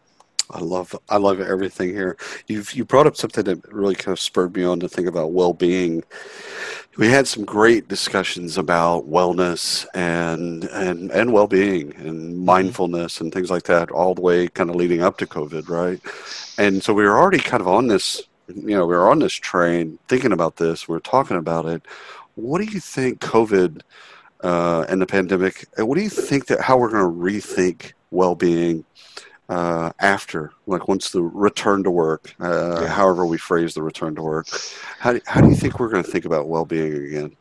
I 0.49 0.59
love 0.59 0.95
I 1.09 1.17
love 1.17 1.41
everything 1.41 1.89
here. 1.89 2.17
You've 2.47 2.71
you 2.73 2.85
brought 2.85 3.07
up 3.07 3.17
something 3.17 3.43
that 3.45 3.73
really 3.73 3.95
kind 3.95 4.13
of 4.13 4.19
spurred 4.19 4.55
me 4.55 4.63
on 4.63 4.79
to 4.79 4.87
think 4.87 5.07
about 5.07 5.31
well-being. 5.31 6.03
We 6.97 7.09
had 7.09 7.27
some 7.27 7.43
great 7.43 7.89
discussions 7.89 8.57
about 8.57 9.09
wellness 9.09 9.85
and 9.93 10.63
and 10.65 11.11
and 11.11 11.33
well-being 11.33 11.93
and 11.95 12.19
mm-hmm. 12.19 12.45
mindfulness 12.45 13.19
and 13.19 13.33
things 13.33 13.51
like 13.51 13.63
that 13.63 13.91
all 13.91 14.15
the 14.15 14.21
way 14.21 14.47
kind 14.47 14.69
of 14.69 14.77
leading 14.77 15.01
up 15.01 15.17
to 15.17 15.27
COVID, 15.27 15.67
right? 15.67 15.99
And 16.57 16.81
so 16.81 16.93
we 16.93 17.03
were 17.03 17.17
already 17.17 17.39
kind 17.39 17.59
of 17.59 17.67
on 17.67 17.87
this, 17.87 18.23
you 18.47 18.77
know, 18.77 18.85
we 18.85 18.95
were 18.95 19.09
on 19.09 19.19
this 19.19 19.33
train 19.33 19.99
thinking 20.07 20.31
about 20.31 20.55
this, 20.55 20.87
we 20.87 20.95
are 20.95 21.01
talking 21.01 21.37
about 21.37 21.65
it. 21.65 21.81
What 22.35 22.59
do 22.59 22.65
you 22.65 22.79
think 22.79 23.19
COVID 23.19 23.81
uh, 24.41 24.85
and 24.87 25.01
the 25.01 25.05
pandemic, 25.05 25.65
what 25.77 25.95
do 25.95 26.01
you 26.01 26.09
think 26.09 26.45
that 26.47 26.61
how 26.61 26.77
we're 26.77 26.91
going 26.91 27.03
to 27.03 27.19
rethink 27.19 27.91
well-being 28.11 28.85
uh, 29.49 29.91
after, 29.99 30.51
like 30.65 30.87
once 30.87 31.11
the 31.11 31.21
return 31.21 31.83
to 31.83 31.91
work, 31.91 32.33
uh, 32.39 32.81
yeah. 32.81 32.87
however 32.87 33.25
we 33.25 33.37
phrase 33.37 33.73
the 33.73 33.81
return 33.81 34.15
to 34.15 34.21
work. 34.21 34.47
How 34.99 35.13
do, 35.13 35.21
how 35.25 35.41
do 35.41 35.49
you 35.49 35.55
think 35.55 35.79
we're 35.79 35.89
going 35.89 36.03
to 36.03 36.11
think 36.11 36.25
about 36.25 36.47
well 36.47 36.65
being 36.65 36.93
again? 36.93 37.35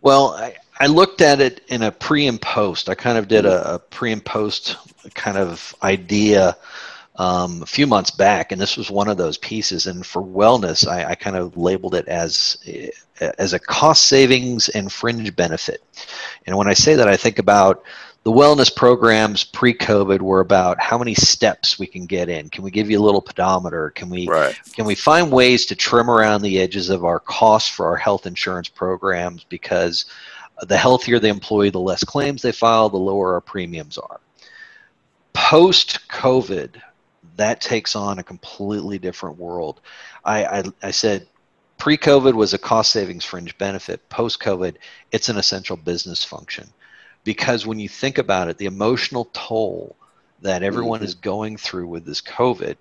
Well, 0.00 0.32
I, 0.32 0.56
I 0.80 0.86
looked 0.86 1.20
at 1.20 1.40
it 1.40 1.60
in 1.68 1.82
a 1.82 1.92
pre 1.92 2.26
and 2.26 2.40
post. 2.40 2.88
I 2.88 2.94
kind 2.94 3.18
of 3.18 3.28
did 3.28 3.46
a, 3.46 3.74
a 3.74 3.78
pre 3.78 4.10
and 4.10 4.24
post 4.24 4.76
kind 5.14 5.36
of 5.36 5.74
idea 5.82 6.56
um, 7.16 7.62
a 7.62 7.66
few 7.66 7.86
months 7.86 8.10
back, 8.10 8.50
and 8.50 8.60
this 8.60 8.76
was 8.76 8.90
one 8.90 9.08
of 9.08 9.16
those 9.16 9.38
pieces. 9.38 9.86
And 9.86 10.04
for 10.04 10.22
wellness, 10.22 10.88
I, 10.88 11.10
I 11.10 11.14
kind 11.14 11.36
of 11.36 11.56
labeled 11.56 11.94
it 11.94 12.08
as 12.08 12.58
as 13.38 13.52
a 13.52 13.58
cost 13.58 14.08
savings 14.08 14.68
and 14.70 14.92
fringe 14.92 15.34
benefit. 15.36 15.82
And 16.46 16.56
when 16.56 16.66
I 16.66 16.72
say 16.72 16.96
that, 16.96 17.06
I 17.06 17.16
think 17.16 17.38
about 17.38 17.84
the 18.24 18.30
wellness 18.30 18.74
programs 18.74 19.42
pre-COVID 19.42 20.20
were 20.20 20.40
about 20.40 20.80
how 20.80 20.96
many 20.96 21.14
steps 21.14 21.78
we 21.78 21.86
can 21.86 22.06
get 22.06 22.28
in. 22.28 22.48
Can 22.50 22.62
we 22.62 22.70
give 22.70 22.88
you 22.88 23.00
a 23.00 23.02
little 23.02 23.20
pedometer? 23.20 23.90
Can 23.90 24.08
we 24.10 24.28
right. 24.28 24.58
can 24.74 24.84
we 24.84 24.94
find 24.94 25.32
ways 25.32 25.66
to 25.66 25.74
trim 25.74 26.08
around 26.08 26.42
the 26.42 26.60
edges 26.60 26.88
of 26.88 27.04
our 27.04 27.18
costs 27.18 27.68
for 27.68 27.86
our 27.86 27.96
health 27.96 28.26
insurance 28.26 28.68
programs? 28.68 29.44
Because 29.44 30.04
the 30.62 30.76
healthier 30.76 31.18
the 31.18 31.28
employee, 31.28 31.70
the 31.70 31.80
less 31.80 32.04
claims 32.04 32.42
they 32.42 32.52
file, 32.52 32.88
the 32.88 32.96
lower 32.96 33.34
our 33.34 33.40
premiums 33.40 33.98
are. 33.98 34.20
Post 35.32 36.08
COVID, 36.08 36.80
that 37.36 37.60
takes 37.60 37.96
on 37.96 38.20
a 38.20 38.22
completely 38.22 38.98
different 38.98 39.38
world. 39.38 39.80
I, 40.24 40.44
I, 40.44 40.62
I 40.82 40.90
said 40.92 41.26
pre-COVID 41.78 42.34
was 42.34 42.54
a 42.54 42.58
cost 42.58 42.92
savings 42.92 43.24
fringe 43.24 43.56
benefit. 43.58 44.08
Post 44.10 44.40
COVID, 44.40 44.76
it's 45.10 45.28
an 45.28 45.38
essential 45.38 45.76
business 45.76 46.22
function 46.22 46.68
because 47.24 47.66
when 47.66 47.78
you 47.78 47.88
think 47.88 48.18
about 48.18 48.48
it, 48.48 48.58
the 48.58 48.66
emotional 48.66 49.28
toll 49.32 49.96
that 50.40 50.62
everyone 50.62 50.98
mm-hmm. 50.98 51.06
is 51.06 51.14
going 51.14 51.56
through 51.56 51.86
with 51.86 52.04
this 52.04 52.20
COVID, 52.20 52.76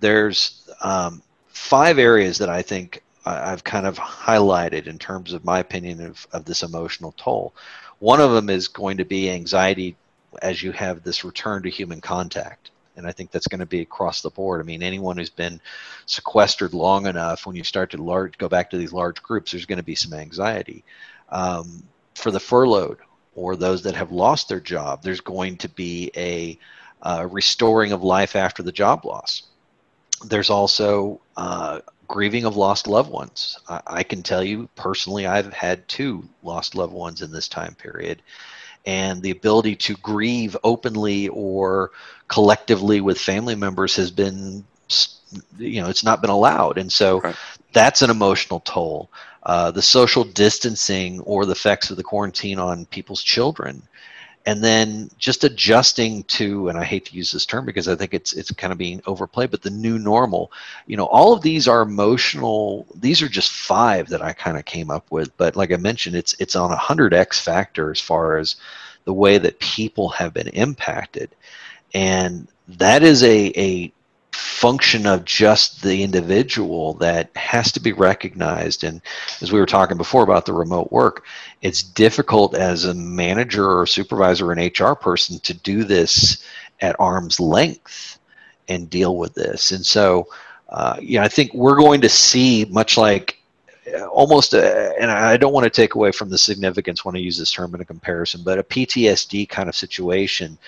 there's 0.00 0.68
um, 0.82 1.22
five 1.48 1.98
areas 1.98 2.38
that 2.38 2.48
I 2.48 2.62
think 2.62 3.02
I've 3.24 3.64
kind 3.64 3.86
of 3.86 3.98
highlighted 3.98 4.86
in 4.86 4.98
terms 4.98 5.32
of 5.32 5.44
my 5.44 5.58
opinion 5.58 6.00
of, 6.00 6.26
of 6.32 6.44
this 6.44 6.62
emotional 6.62 7.12
toll. 7.16 7.54
One 7.98 8.20
of 8.20 8.32
them 8.32 8.48
is 8.48 8.68
going 8.68 8.96
to 8.98 9.04
be 9.04 9.30
anxiety 9.30 9.96
as 10.42 10.62
you 10.62 10.72
have 10.72 11.02
this 11.02 11.24
return 11.24 11.62
to 11.62 11.70
human 11.70 12.00
contact. 12.00 12.70
And 12.96 13.06
I 13.06 13.12
think 13.12 13.30
that's 13.30 13.46
going 13.46 13.60
to 13.60 13.66
be 13.66 13.80
across 13.80 14.22
the 14.22 14.30
board. 14.30 14.60
I 14.60 14.64
mean, 14.64 14.82
anyone 14.82 15.16
who's 15.16 15.30
been 15.30 15.60
sequestered 16.06 16.74
long 16.74 17.06
enough, 17.06 17.46
when 17.46 17.54
you 17.54 17.64
start 17.64 17.90
to 17.90 18.02
large, 18.02 18.36
go 18.38 18.48
back 18.48 18.70
to 18.70 18.78
these 18.78 18.92
large 18.92 19.22
groups, 19.22 19.52
there's 19.52 19.66
going 19.66 19.78
to 19.78 19.84
be 19.84 19.94
some 19.94 20.14
anxiety. 20.14 20.84
Um, 21.28 21.82
for 22.14 22.30
the 22.30 22.40
furloughed, 22.40 22.98
or 23.38 23.54
those 23.54 23.82
that 23.82 23.94
have 23.94 24.10
lost 24.10 24.48
their 24.48 24.60
job, 24.60 25.02
there's 25.02 25.20
going 25.20 25.56
to 25.58 25.68
be 25.68 26.10
a 26.16 26.58
uh, 27.02 27.26
restoring 27.30 27.92
of 27.92 28.02
life 28.02 28.34
after 28.34 28.62
the 28.62 28.72
job 28.72 29.04
loss. 29.04 29.44
there's 30.24 30.50
also 30.50 31.20
uh, 31.36 31.78
grieving 32.08 32.44
of 32.44 32.56
lost 32.56 32.88
loved 32.88 33.10
ones. 33.10 33.56
I, 33.68 33.80
I, 33.86 34.02
can 34.02 34.20
tell 34.24 34.42
you 34.42 34.68
personally, 34.74 35.24
I've 35.26 35.52
had 35.52 35.86
two 35.86 36.28
lost 36.42 36.74
loved 36.74 36.92
ones 36.92 37.22
in 37.22 37.30
this 37.30 37.46
time 37.46 37.76
period. 37.76 38.20
And 38.84 39.22
the 39.22 39.30
ability 39.30 39.76
to 39.76 39.94
grieve 39.96 40.56
openly 40.64 41.28
or 41.28 41.92
collectively 42.26 43.00
with 43.00 43.20
family 43.20 43.54
members 43.54 43.94
has 43.94 44.10
been, 44.10 44.64
you 45.56 45.80
know, 45.80 45.88
it's 45.88 46.02
not 46.02 46.20
been 46.20 46.30
allowed. 46.30 46.78
And 46.78 46.90
so 46.90 47.20
right. 47.20 47.36
that's 47.72 48.02
an 48.02 48.10
emotional 48.10 48.58
toll. 48.60 49.08
Uh, 49.48 49.70
the 49.70 49.82
social 49.82 50.24
distancing 50.24 51.20
or 51.20 51.46
the 51.46 51.52
effects 51.52 51.90
of 51.90 51.96
the 51.96 52.02
quarantine 52.02 52.58
on 52.58 52.86
people's 52.86 53.22
children. 53.22 53.82
And 54.46 54.62
then 54.62 55.10
just 55.18 55.44
adjusting 55.44 56.22
to 56.24 56.68
and 56.68 56.78
i 56.78 56.84
hate 56.84 57.04
to 57.06 57.16
use 57.16 57.32
this 57.32 57.44
term 57.44 57.66
because 57.66 57.88
i 57.88 57.94
think 57.94 58.14
it's 58.14 58.32
it's 58.32 58.50
kind 58.52 58.72
of 58.72 58.78
being 58.78 59.02
overplayed 59.06 59.50
but 59.50 59.62
the 59.62 59.70
new 59.70 59.98
normal. 59.98 60.52
You 60.86 60.96
know 60.96 61.06
all 61.06 61.34
of 61.34 61.42
these 61.42 61.68
are 61.68 61.82
emotional 61.82 62.86
these 62.94 63.20
are 63.20 63.28
just 63.28 63.50
five 63.52 64.08
that 64.08 64.22
i 64.22 64.32
kind 64.32 64.56
of 64.56 64.64
came 64.64 64.90
up 64.90 65.10
with 65.10 65.36
but 65.36 65.56
like 65.56 65.72
i 65.72 65.76
mentioned 65.76 66.16
it's 66.16 66.34
it's 66.38 66.56
on 66.56 66.72
a 66.72 66.76
100x 66.76 67.40
factor 67.40 67.90
as 67.90 68.00
far 68.00 68.38
as 68.38 68.56
the 69.08 69.14
way 69.14 69.38
that 69.38 69.58
people 69.58 70.10
have 70.10 70.34
been 70.34 70.48
impacted. 70.48 71.30
And 71.94 72.46
that 72.68 73.02
is 73.02 73.22
a 73.22 73.52
a 73.58 73.92
function 74.38 75.04
of 75.04 75.24
just 75.24 75.82
the 75.82 76.02
individual 76.02 76.94
that 76.94 77.28
has 77.36 77.72
to 77.72 77.80
be 77.80 77.92
recognized. 77.92 78.84
And 78.84 79.02
as 79.40 79.50
we 79.50 79.58
were 79.58 79.66
talking 79.66 79.96
before 79.96 80.22
about 80.22 80.46
the 80.46 80.52
remote 80.52 80.92
work, 80.92 81.24
it's 81.60 81.82
difficult 81.82 82.54
as 82.54 82.84
a 82.84 82.94
manager 82.94 83.68
or 83.68 83.84
supervisor 83.84 84.46
or 84.46 84.52
an 84.52 84.70
HR 84.78 84.94
person 84.94 85.40
to 85.40 85.54
do 85.54 85.82
this 85.82 86.44
at 86.80 86.94
arm's 87.00 87.40
length 87.40 88.18
and 88.68 88.88
deal 88.88 89.16
with 89.16 89.34
this. 89.34 89.72
And 89.72 89.84
so, 89.84 90.28
uh, 90.68 90.98
yeah, 91.00 91.24
I 91.24 91.28
think 91.28 91.52
we're 91.52 91.76
going 91.76 92.00
to 92.02 92.08
see 92.08 92.64
much 92.70 92.96
like 92.96 93.38
uh, 93.92 94.06
almost 94.06 94.54
a, 94.54 94.94
and 95.00 95.10
I 95.10 95.36
don't 95.36 95.52
want 95.52 95.64
to 95.64 95.70
take 95.70 95.96
away 95.96 96.12
from 96.12 96.30
the 96.30 96.38
significance 96.38 97.04
when 97.04 97.16
I 97.16 97.18
use 97.18 97.38
this 97.38 97.50
term 97.50 97.74
in 97.74 97.80
a 97.80 97.84
comparison, 97.84 98.42
but 98.44 98.58
a 98.58 98.62
PTSD 98.62 99.48
kind 99.48 99.68
of 99.68 99.74
situation. 99.74 100.58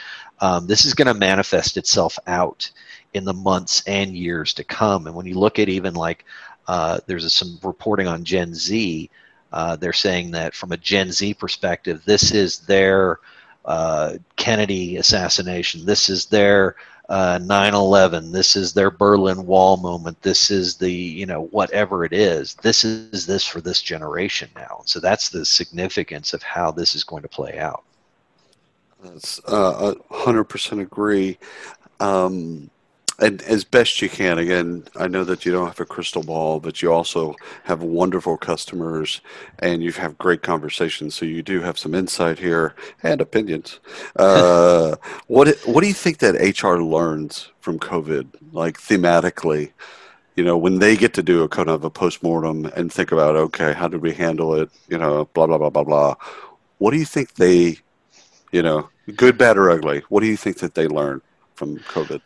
Um, 0.41 0.67
this 0.67 0.85
is 0.85 0.95
going 0.95 1.07
to 1.07 1.15
manifest 1.15 1.77
itself 1.77 2.19
out 2.27 2.71
in 3.15 3.25
the 3.25 3.35
months 3.35 3.83
and 3.87 4.17
years 4.17 4.55
to 4.55 4.65
come. 4.65 5.07
And 5.07 5.15
when 5.15 5.27
you 5.27 5.39
look 5.39 5.59
at 5.59 5.69
even 5.69 5.95
like 5.95 6.25
uh, 6.69 7.01
there's 7.07 7.33
some 7.35 7.59
reporting 7.63 8.07
on 8.07 8.25
Gen 8.25 8.55
Z, 8.55 9.11
uh, 9.53 9.77
they're 9.77 9.93
saying 9.93 10.31
that 10.33 10.55
from 10.55 10.73
a 10.73 10.77
Gen 10.77 11.11
Z 11.11 11.35
perspective, 11.35 12.03
this 12.05 12.31
is 12.31 12.61
their 12.61 13.19
uh, 13.65 14.15
Kennedy 14.37 14.97
assassination. 14.97 15.85
This 15.85 16.09
is 16.09 16.27
their 16.27 16.77
uh, 17.09 17.41
9/11. 17.41 18.31
This 18.31 18.55
is 18.55 18.73
their 18.73 18.91
Berlin 18.91 19.45
Wall 19.45 19.77
moment. 19.77 20.23
This 20.23 20.51
is 20.51 20.77
the 20.77 20.91
you 20.91 21.27
know 21.27 21.47
whatever 21.47 22.05
it 22.05 22.13
is. 22.13 22.55
This 22.55 22.85
is 22.85 23.27
this 23.27 23.45
for 23.45 23.61
this 23.61 23.83
generation 23.83 24.49
now. 24.55 24.83
So 24.85 25.01
that's 25.01 25.29
the 25.29 25.45
significance 25.45 26.33
of 26.33 26.43
how 26.43 26.71
this 26.71 26.95
is 26.95 27.03
going 27.03 27.23
to 27.23 27.29
play 27.29 27.59
out. 27.59 27.83
That's 29.03 29.41
uh, 29.47 29.95
100% 30.11 30.81
agree. 30.81 31.39
Um, 32.01 32.71
and 33.21 33.43
as 33.43 33.65
best 33.65 34.01
you 34.01 34.09
can 34.09 34.39
again 34.39 34.85
i 34.97 35.07
know 35.07 35.25
that 35.25 35.45
you 35.45 35.53
don't 35.53 35.67
have 35.67 35.81
a 35.81 35.85
crystal 35.85 36.23
ball 36.23 36.59
but 36.59 36.81
you 36.83 36.93
also 36.93 37.35
have 37.65 37.83
wonderful 37.83 38.37
customers 38.37 39.21
and 39.61 39.83
you 39.83 39.93
have 39.93 40.19
great 40.19 40.43
conversations. 40.43 41.15
So 41.15 41.25
you 41.27 41.43
do 41.43 41.61
have 41.61 41.79
some 41.79 41.95
insight 41.95 42.39
here 42.39 42.75
and 43.03 43.21
opinions. 43.21 43.81
Uh, 44.17 44.97
what 45.29 45.49
what 45.65 45.81
do 45.83 45.89
you 45.89 45.95
think 45.95 46.19
that 46.19 46.35
hr 46.63 46.77
learns 46.83 47.51
from 47.61 47.79
covid 47.79 48.27
like 48.53 48.79
thematically? 48.79 49.73
You 50.37 50.45
know 50.45 50.59
when 50.59 50.79
they 50.79 50.97
get 50.97 51.15
to 51.15 51.23
do 51.23 51.43
a 51.43 51.49
kind 51.49 51.71
of 51.71 51.85
a 51.85 51.91
post-mortem 51.91 52.67
and 52.77 52.93
think 52.93 53.13
about 53.13 53.37
okay 53.37 53.73
how 53.73 53.89
did 53.89 54.03
we 54.03 54.13
handle 54.13 54.55
it? 54.55 54.69
You 54.89 54.99
know 54.99 55.27
blah 55.35 55.47
blah 55.47 55.59
blah 55.59 55.71
blah 55.71 55.85
blah. 55.85 56.15
What 56.79 56.91
do 56.91 56.99
you 56.99 57.05
think 57.05 57.35
they 57.35 57.79
you 58.53 58.63
know 58.63 58.89
good 59.17 59.39
bad 59.39 59.57
or 59.57 59.71
ugly? 59.71 60.03
What 60.09 60.21
do 60.21 60.27
you 60.27 60.37
think 60.37 60.59
that 60.59 60.75
they 60.75 60.89
learn 60.89 61.23
from 61.55 61.79
covid 61.95 62.23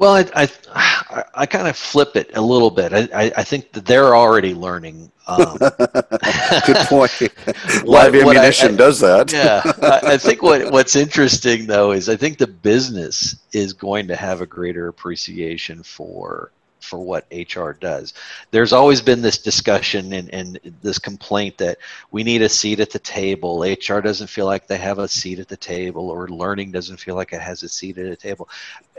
well, 0.00 0.14
I, 0.34 0.48
I, 0.70 1.24
I, 1.34 1.44
kind 1.46 1.68
of 1.68 1.76
flip 1.76 2.16
it 2.16 2.34
a 2.34 2.40
little 2.40 2.70
bit. 2.70 2.94
I, 2.94 3.30
I 3.36 3.44
think 3.44 3.70
that 3.72 3.84
they're 3.84 4.16
already 4.16 4.54
learning. 4.54 5.12
Um, 5.26 5.58
Good 5.58 6.86
point. 6.88 7.20
Live 7.84 8.14
what, 8.14 8.14
ammunition 8.14 8.74
I, 8.74 8.76
does 8.78 8.98
that. 9.00 9.30
yeah, 9.30 9.60
I, 10.02 10.16
think 10.16 10.42
what 10.42 10.72
what's 10.72 10.96
interesting 10.96 11.66
though 11.66 11.92
is 11.92 12.08
I 12.08 12.16
think 12.16 12.38
the 12.38 12.46
business 12.46 13.36
is 13.52 13.74
going 13.74 14.08
to 14.08 14.16
have 14.16 14.40
a 14.40 14.46
greater 14.46 14.88
appreciation 14.88 15.82
for 15.82 16.50
for 16.80 16.98
what 16.98 17.26
HR 17.30 17.72
does. 17.72 18.14
There's 18.50 18.72
always 18.72 19.00
been 19.00 19.22
this 19.22 19.38
discussion 19.38 20.12
and, 20.12 20.32
and 20.32 20.58
this 20.82 20.98
complaint 20.98 21.58
that 21.58 21.78
we 22.10 22.24
need 22.24 22.42
a 22.42 22.48
seat 22.48 22.80
at 22.80 22.90
the 22.90 22.98
table. 22.98 23.62
HR 23.62 24.00
doesn't 24.00 24.28
feel 24.28 24.46
like 24.46 24.66
they 24.66 24.78
have 24.78 24.98
a 24.98 25.08
seat 25.08 25.38
at 25.38 25.48
the 25.48 25.56
table, 25.56 26.10
or 26.10 26.28
learning 26.28 26.72
doesn't 26.72 26.98
feel 26.98 27.14
like 27.14 27.32
it 27.32 27.40
has 27.40 27.62
a 27.62 27.68
seat 27.68 27.98
at 27.98 28.08
the 28.08 28.16
table. 28.16 28.48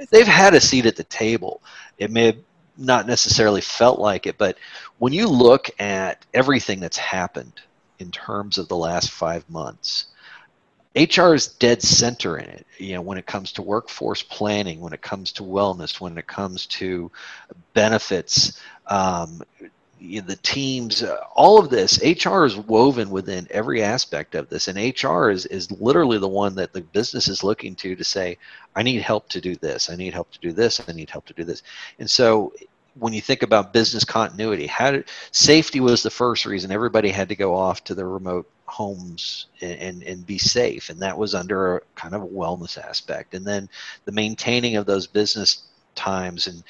They've 0.10 0.28
had 0.28 0.54
a 0.54 0.62
seat 0.62 0.86
at 0.86 0.96
the 0.96 1.04
table. 1.06 1.62
It 1.98 2.12
may 2.12 2.28
have 2.28 2.38
not 2.78 3.08
necessarily 3.08 3.62
felt 3.62 4.00
like 4.00 4.26
it, 4.26 4.38
but 4.38 4.58
when 5.00 5.14
you 5.14 5.28
look 5.28 5.70
at 5.80 6.26
everything 6.34 6.80
that's 6.80 6.98
happened 6.98 7.62
in 8.00 8.12
terms 8.12 8.58
of 8.58 8.68
the 8.68 8.78
last 8.78 9.12
five 9.12 9.48
months, 9.50 10.08
HR 10.96 11.34
is 11.34 11.48
dead 11.48 11.82
center 11.82 12.38
in 12.38 12.46
it. 12.46 12.66
You 12.78 12.96
know, 12.96 13.02
when 13.02 13.18
it 13.18 13.26
comes 13.26 13.54
to 13.54 13.62
workforce 13.62 14.24
planning, 14.24 14.82
when 14.82 14.94
it 14.94 15.02
comes 15.02 15.32
to 15.34 15.44
wellness, 15.44 16.02
when 16.02 16.18
it 16.18 16.28
comes 16.28 16.66
to 16.68 17.10
benefits, 17.74 18.60
um, 18.88 19.42
you 20.02 20.20
know, 20.20 20.28
the 20.28 20.36
teams, 20.38 21.04
uh, 21.04 21.18
all 21.36 21.60
of 21.60 21.70
this, 21.70 22.02
HR 22.02 22.44
is 22.44 22.58
woven 22.58 23.10
within 23.12 23.48
every 23.52 23.84
aspect 23.84 24.34
of 24.34 24.50
this, 24.50 24.68
and 24.68 24.78
HR 24.78 25.30
is 25.30 25.46
is 25.46 25.72
literally 25.72 26.18
the 26.18 26.28
one 26.28 26.56
that 26.56 26.74
the 26.74 26.82
business 26.82 27.28
is 27.28 27.44
looking 27.44 27.76
to 27.76 27.96
to 27.96 28.04
say, 28.04 28.38
I 28.76 28.82
need 28.82 29.02
help 29.02 29.30
to 29.30 29.40
do 29.40 29.56
this, 29.56 29.90
I 29.90 29.96
need 29.96 30.14
help 30.14 30.32
to 30.32 30.40
do 30.40 30.52
this, 30.52 30.82
I 30.88 30.92
need 30.92 31.10
help 31.12 31.26
to 31.28 31.34
do 31.34 31.44
this, 31.44 31.62
and 32.00 32.10
so 32.10 32.52
when 32.96 33.14
you 33.14 33.22
think 33.22 33.44
about 33.44 33.74
business 33.74 34.04
continuity, 34.04 34.68
how 34.68 34.92
did 34.92 35.10
safety 35.32 35.80
was 35.80 36.04
the 36.04 36.10
first 36.10 36.46
reason 36.46 36.72
everybody 36.72 37.10
had 37.10 37.30
to 37.30 37.36
go 37.36 37.56
off 37.56 37.84
to 37.86 37.96
their 37.96 38.10
remote 38.10 38.50
homes 38.66 39.48
and, 39.62 39.80
and, 39.80 40.04
and 40.04 40.26
be 40.26 40.38
safe, 40.38 40.90
and 40.90 41.00
that 41.02 41.18
was 41.18 41.36
under 41.36 41.78
a 41.78 41.82
kind 41.96 42.14
of 42.14 42.22
wellness 42.24 42.78
aspect, 42.78 43.34
and 43.34 43.46
then 43.46 43.70
the 44.06 44.12
maintaining 44.12 44.76
of 44.76 44.86
those 44.86 45.08
business 45.08 45.64
times 45.96 46.48
and 46.48 46.64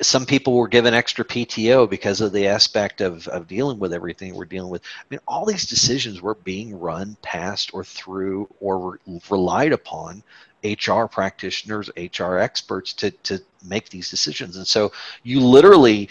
some 0.00 0.24
people 0.24 0.54
were 0.54 0.68
given 0.68 0.94
extra 0.94 1.24
PTO 1.24 1.88
because 1.88 2.20
of 2.20 2.32
the 2.32 2.46
aspect 2.46 3.00
of, 3.00 3.28
of 3.28 3.46
dealing 3.46 3.78
with 3.78 3.92
everything 3.92 4.34
we're 4.34 4.44
dealing 4.44 4.70
with. 4.70 4.82
I 4.82 5.04
mean, 5.10 5.20
all 5.28 5.44
these 5.44 5.66
decisions 5.66 6.22
were 6.22 6.34
being 6.34 6.78
run 6.78 7.16
past 7.22 7.74
or 7.74 7.84
through 7.84 8.48
or 8.60 8.92
re- 9.06 9.20
relied 9.28 9.72
upon 9.72 10.22
HR 10.64 11.06
practitioners, 11.06 11.90
HR 11.96 12.38
experts 12.38 12.92
to, 12.94 13.10
to 13.10 13.40
make 13.64 13.88
these 13.88 14.10
decisions. 14.10 14.56
And 14.56 14.66
so 14.66 14.92
you 15.22 15.40
literally 15.40 16.08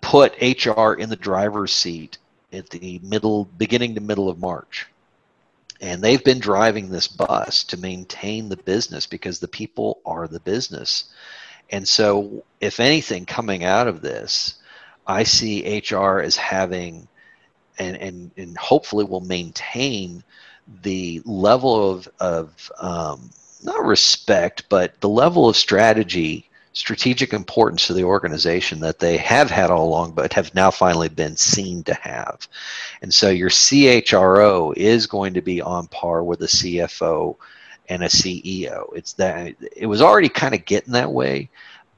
put 0.00 0.34
HR 0.40 0.94
in 0.94 1.08
the 1.08 1.16
driver's 1.16 1.72
seat 1.72 2.18
at 2.52 2.70
the 2.70 3.00
middle, 3.02 3.44
beginning 3.44 3.94
to 3.94 4.00
middle 4.00 4.28
of 4.28 4.38
March. 4.38 4.86
And 5.80 6.02
they've 6.02 6.22
been 6.22 6.40
driving 6.40 6.90
this 6.90 7.08
bus 7.08 7.64
to 7.64 7.78
maintain 7.78 8.48
the 8.48 8.56
business 8.56 9.06
because 9.06 9.38
the 9.38 9.48
people 9.48 10.00
are 10.04 10.28
the 10.28 10.40
business. 10.40 11.04
And 11.70 11.86
so, 11.88 12.44
if 12.60 12.80
anything 12.80 13.24
coming 13.24 13.64
out 13.64 13.88
of 13.88 14.02
this, 14.02 14.56
I 15.06 15.22
see 15.22 15.82
HR 15.90 16.18
as 16.18 16.36
having 16.36 17.08
and, 17.78 17.96
and, 17.96 18.30
and 18.36 18.56
hopefully 18.58 19.04
will 19.04 19.22
maintain 19.22 20.22
the 20.82 21.22
level 21.24 21.90
of, 21.90 22.08
of 22.20 22.72
um, 22.78 23.30
not 23.62 23.84
respect, 23.84 24.64
but 24.68 25.00
the 25.00 25.08
level 25.08 25.48
of 25.48 25.56
strategy, 25.56 26.48
strategic 26.72 27.32
importance 27.32 27.86
to 27.86 27.92
the 27.92 28.04
organization 28.04 28.80
that 28.80 28.98
they 28.98 29.16
have 29.16 29.50
had 29.50 29.70
all 29.70 29.88
along, 29.88 30.12
but 30.12 30.32
have 30.32 30.54
now 30.54 30.70
finally 30.70 31.08
been 31.08 31.36
seen 31.36 31.82
to 31.84 31.94
have. 31.94 32.48
And 33.02 33.12
so 33.12 33.28
your 33.30 33.50
CHRO 33.50 34.76
is 34.76 35.06
going 35.06 35.34
to 35.34 35.42
be 35.42 35.60
on 35.60 35.88
par 35.88 36.22
with 36.22 36.42
a 36.42 36.46
CFO 36.46 37.36
and 37.88 38.02
a 38.02 38.08
CEO. 38.08 38.84
It's 38.94 39.14
that 39.14 39.54
it 39.76 39.86
was 39.86 40.00
already 40.00 40.28
kind 40.28 40.54
of 40.54 40.64
getting 40.64 40.92
that 40.92 41.12
way, 41.12 41.50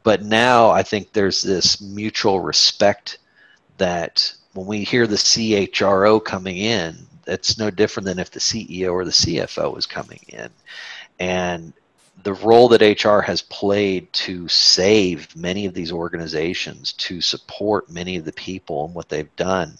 but 0.02 0.22
now 0.22 0.70
I 0.70 0.82
think 0.82 1.12
there's 1.12 1.42
this 1.42 1.80
mutual 1.80 2.40
respect 2.40 3.18
that 3.76 4.32
when 4.54 4.66
we 4.66 4.84
hear 4.84 5.06
the 5.06 5.16
CHRO 5.16 6.24
coming 6.24 6.56
in, 6.56 6.96
that's 7.24 7.58
no 7.58 7.70
different 7.70 8.06
than 8.06 8.18
if 8.18 8.30
the 8.30 8.40
CEO 8.40 8.92
or 8.92 9.04
the 9.04 9.10
CFO 9.12 9.78
is 9.78 9.86
coming 9.86 10.20
in 10.28 10.50
and 11.22 11.72
the 12.24 12.34
role 12.34 12.68
that 12.68 12.82
HR 12.82 13.20
has 13.20 13.42
played 13.42 14.12
to 14.12 14.48
save 14.48 15.34
many 15.36 15.66
of 15.66 15.74
these 15.74 15.92
organizations, 15.92 16.92
to 16.94 17.20
support 17.20 17.88
many 17.88 18.16
of 18.16 18.24
the 18.24 18.32
people 18.32 18.86
and 18.86 18.94
what 18.94 19.08
they've 19.08 19.34
done, 19.36 19.78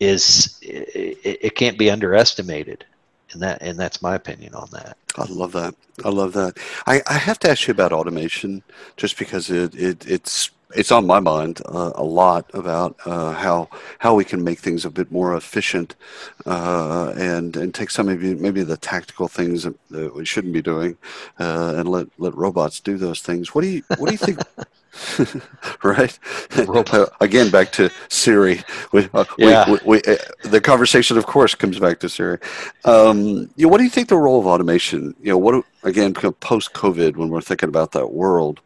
is 0.00 0.58
it, 0.62 1.18
it 1.24 1.54
can't 1.54 1.78
be 1.78 1.92
underestimated. 1.92 2.84
And 3.30 3.42
that 3.42 3.62
and 3.62 3.78
that's 3.78 4.02
my 4.02 4.16
opinion 4.16 4.54
on 4.54 4.68
that. 4.72 4.96
I 5.16 5.26
love 5.28 5.52
that. 5.52 5.74
I 6.04 6.08
love 6.08 6.32
that. 6.32 6.58
I, 6.86 7.02
I 7.06 7.14
have 7.14 7.38
to 7.40 7.50
ask 7.50 7.68
you 7.68 7.72
about 7.72 7.92
automation, 7.92 8.62
just 8.96 9.16
because 9.16 9.50
it, 9.50 9.74
it 9.76 10.06
it's 10.08 10.50
it's 10.74 10.92
on 10.92 11.06
my 11.06 11.20
mind 11.20 11.60
uh, 11.66 11.92
a 11.94 12.04
lot 12.04 12.50
about 12.54 12.96
uh, 13.06 13.32
how 13.32 13.68
how 13.98 14.14
we 14.14 14.24
can 14.24 14.42
make 14.42 14.58
things 14.58 14.84
a 14.84 14.90
bit 14.90 15.10
more 15.10 15.36
efficient 15.36 15.94
uh, 16.46 17.12
and 17.16 17.56
and 17.56 17.74
take 17.74 17.90
some 17.90 18.08
of 18.08 18.20
maybe 18.20 18.62
the 18.62 18.76
tactical 18.76 19.28
things 19.28 19.64
that, 19.64 19.74
that 19.90 20.14
we 20.14 20.24
shouldn't 20.24 20.52
be 20.52 20.62
doing 20.62 20.96
uh, 21.38 21.74
and 21.76 21.88
let 21.88 22.06
let 22.18 22.34
robots 22.34 22.80
do 22.80 22.96
those 22.96 23.20
things. 23.20 23.54
What 23.54 23.62
do 23.62 23.68
you 23.68 23.82
what 23.98 24.06
do 24.06 24.12
you 24.12 24.18
think? 24.18 24.40
right? 25.82 26.18
Uh, 26.56 27.06
again, 27.20 27.50
back 27.50 27.72
to 27.72 27.90
Siri. 28.08 28.62
We, 28.92 29.08
uh, 29.12 29.24
yeah. 29.38 29.68
we, 29.68 29.78
we, 29.84 30.02
uh, 30.02 30.16
the 30.44 30.60
conversation, 30.60 31.18
of 31.18 31.26
course, 31.26 31.54
comes 31.54 31.80
back 31.80 31.98
to 32.00 32.08
Siri. 32.08 32.38
Um, 32.84 33.50
you 33.56 33.66
know, 33.66 33.68
what 33.68 33.78
do 33.78 33.84
you 33.84 33.90
think 33.90 34.08
the 34.08 34.16
role 34.16 34.38
of 34.38 34.46
automation? 34.46 35.14
You 35.20 35.30
know, 35.30 35.38
what 35.38 35.64
again 35.82 36.14
post 36.14 36.74
COVID 36.74 37.16
when 37.16 37.28
we're 37.28 37.40
thinking 37.40 37.68
about 37.68 37.92
that 37.92 38.12
world? 38.12 38.60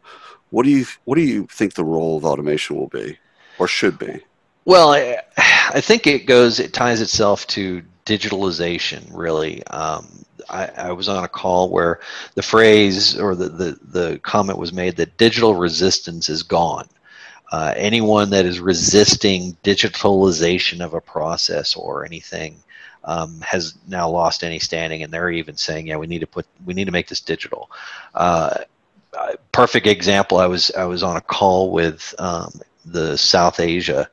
What 0.51 0.63
do 0.63 0.71
you 0.71 0.85
what 1.05 1.15
do 1.15 1.21
you 1.21 1.45
think 1.47 1.73
the 1.73 1.83
role 1.83 2.17
of 2.17 2.25
automation 2.25 2.75
will 2.75 2.87
be, 2.87 3.17
or 3.57 3.67
should 3.67 3.99
be? 3.99 4.21
Well, 4.65 4.93
I, 4.93 5.19
I 5.37 5.81
think 5.81 6.07
it 6.07 6.25
goes. 6.25 6.59
It 6.59 6.73
ties 6.73 7.01
itself 7.01 7.47
to 7.47 7.83
digitalization. 8.05 9.09
Really, 9.13 9.65
um, 9.67 10.25
I, 10.49 10.67
I, 10.67 10.91
was 10.91 11.07
on 11.07 11.23
a 11.23 11.27
call 11.27 11.69
where 11.69 11.99
the 12.35 12.41
phrase 12.41 13.17
or 13.17 13.35
the, 13.35 13.49
the, 13.49 13.79
the 13.83 14.19
comment 14.19 14.57
was 14.57 14.73
made 14.73 14.95
that 14.97 15.17
digital 15.17 15.55
resistance 15.55 16.29
is 16.29 16.43
gone. 16.43 16.87
Uh, 17.51 17.73
anyone 17.75 18.29
that 18.29 18.45
is 18.45 18.59
resisting 18.59 19.57
digitalization 19.63 20.81
of 20.81 20.93
a 20.93 21.01
process 21.01 21.75
or 21.75 22.05
anything 22.05 22.55
um, 23.05 23.41
has 23.41 23.75
now 23.87 24.09
lost 24.09 24.43
any 24.43 24.59
standing, 24.59 25.03
and 25.03 25.11
they're 25.11 25.31
even 25.31 25.55
saying, 25.55 25.87
"Yeah, 25.87 25.97
we 25.97 26.07
need 26.07 26.19
to 26.19 26.27
put 26.27 26.45
we 26.65 26.73
need 26.73 26.85
to 26.85 26.91
make 26.91 27.07
this 27.07 27.21
digital." 27.21 27.71
Uh, 28.13 28.59
perfect 29.51 29.87
example. 29.87 30.37
I 30.37 30.47
was 30.47 30.71
I 30.71 30.85
was 30.85 31.03
on 31.03 31.17
a 31.17 31.21
call 31.21 31.71
with 31.71 32.13
um, 32.19 32.61
the 32.85 33.17
South 33.17 33.59
Asia 33.59 34.09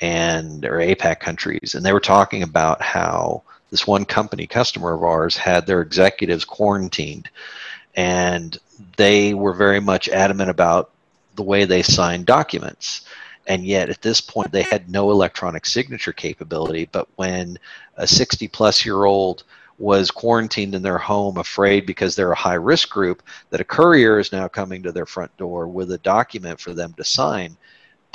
and 0.00 0.64
or 0.64 0.78
APAC 0.78 1.20
countries, 1.20 1.74
and 1.74 1.84
they 1.84 1.92
were 1.92 2.00
talking 2.00 2.42
about 2.42 2.80
how 2.82 3.42
this 3.70 3.86
one 3.86 4.04
company 4.04 4.46
customer 4.46 4.94
of 4.94 5.02
ours 5.02 5.36
had 5.36 5.66
their 5.66 5.80
executives 5.80 6.44
quarantined 6.44 7.28
and 7.94 8.58
they 8.96 9.34
were 9.34 9.52
very 9.52 9.80
much 9.80 10.08
adamant 10.08 10.50
about 10.50 10.90
the 11.34 11.42
way 11.42 11.64
they 11.64 11.82
signed 11.82 12.26
documents 12.26 13.02
and 13.46 13.64
yet 13.64 13.90
at 13.90 14.02
this 14.02 14.20
point 14.20 14.52
they 14.52 14.62
had 14.62 14.90
no 14.90 15.10
electronic 15.10 15.66
signature 15.66 16.12
capability 16.12 16.88
but 16.92 17.08
when 17.16 17.58
a 17.96 18.06
60 18.06 18.48
plus 18.48 18.84
year 18.84 19.04
old 19.04 19.44
was 19.78 20.10
quarantined 20.10 20.74
in 20.74 20.82
their 20.82 20.98
home 20.98 21.36
afraid 21.36 21.84
because 21.84 22.14
they're 22.14 22.32
a 22.32 22.36
high 22.36 22.54
risk 22.54 22.88
group 22.88 23.22
that 23.50 23.60
a 23.60 23.64
courier 23.64 24.18
is 24.18 24.32
now 24.32 24.48
coming 24.48 24.82
to 24.82 24.92
their 24.92 25.06
front 25.06 25.36
door 25.36 25.68
with 25.68 25.90
a 25.92 25.98
document 25.98 26.58
for 26.58 26.72
them 26.72 26.92
to 26.94 27.04
sign 27.04 27.56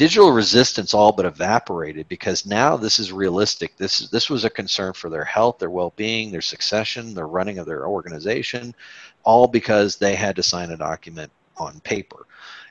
digital 0.02 0.32
resistance 0.32 0.96
all 0.96 1.12
but 1.12 1.28
evaporated 1.28 2.08
because 2.08 2.48
now 2.48 2.76
this 2.76 2.98
is 2.98 3.12
realistic. 3.12 3.78
This 3.78 4.10
this 4.10 4.32
was 4.32 4.46
a 4.46 4.50
concern 4.50 4.94
for 4.94 5.12
their 5.12 5.24
health, 5.24 5.60
their 5.60 5.70
well-being, 5.70 6.32
their 6.32 6.42
succession, 6.42 7.14
their 7.14 7.28
running 7.28 7.60
of 7.60 7.68
their 7.68 7.86
organization, 7.86 8.74
all 9.24 9.48
because 9.48 9.98
they 9.98 10.16
had 10.16 10.36
to 10.38 10.44
sign 10.44 10.72
a 10.72 10.78
document 10.78 11.32
on 11.58 11.80
paper. 11.82 12.26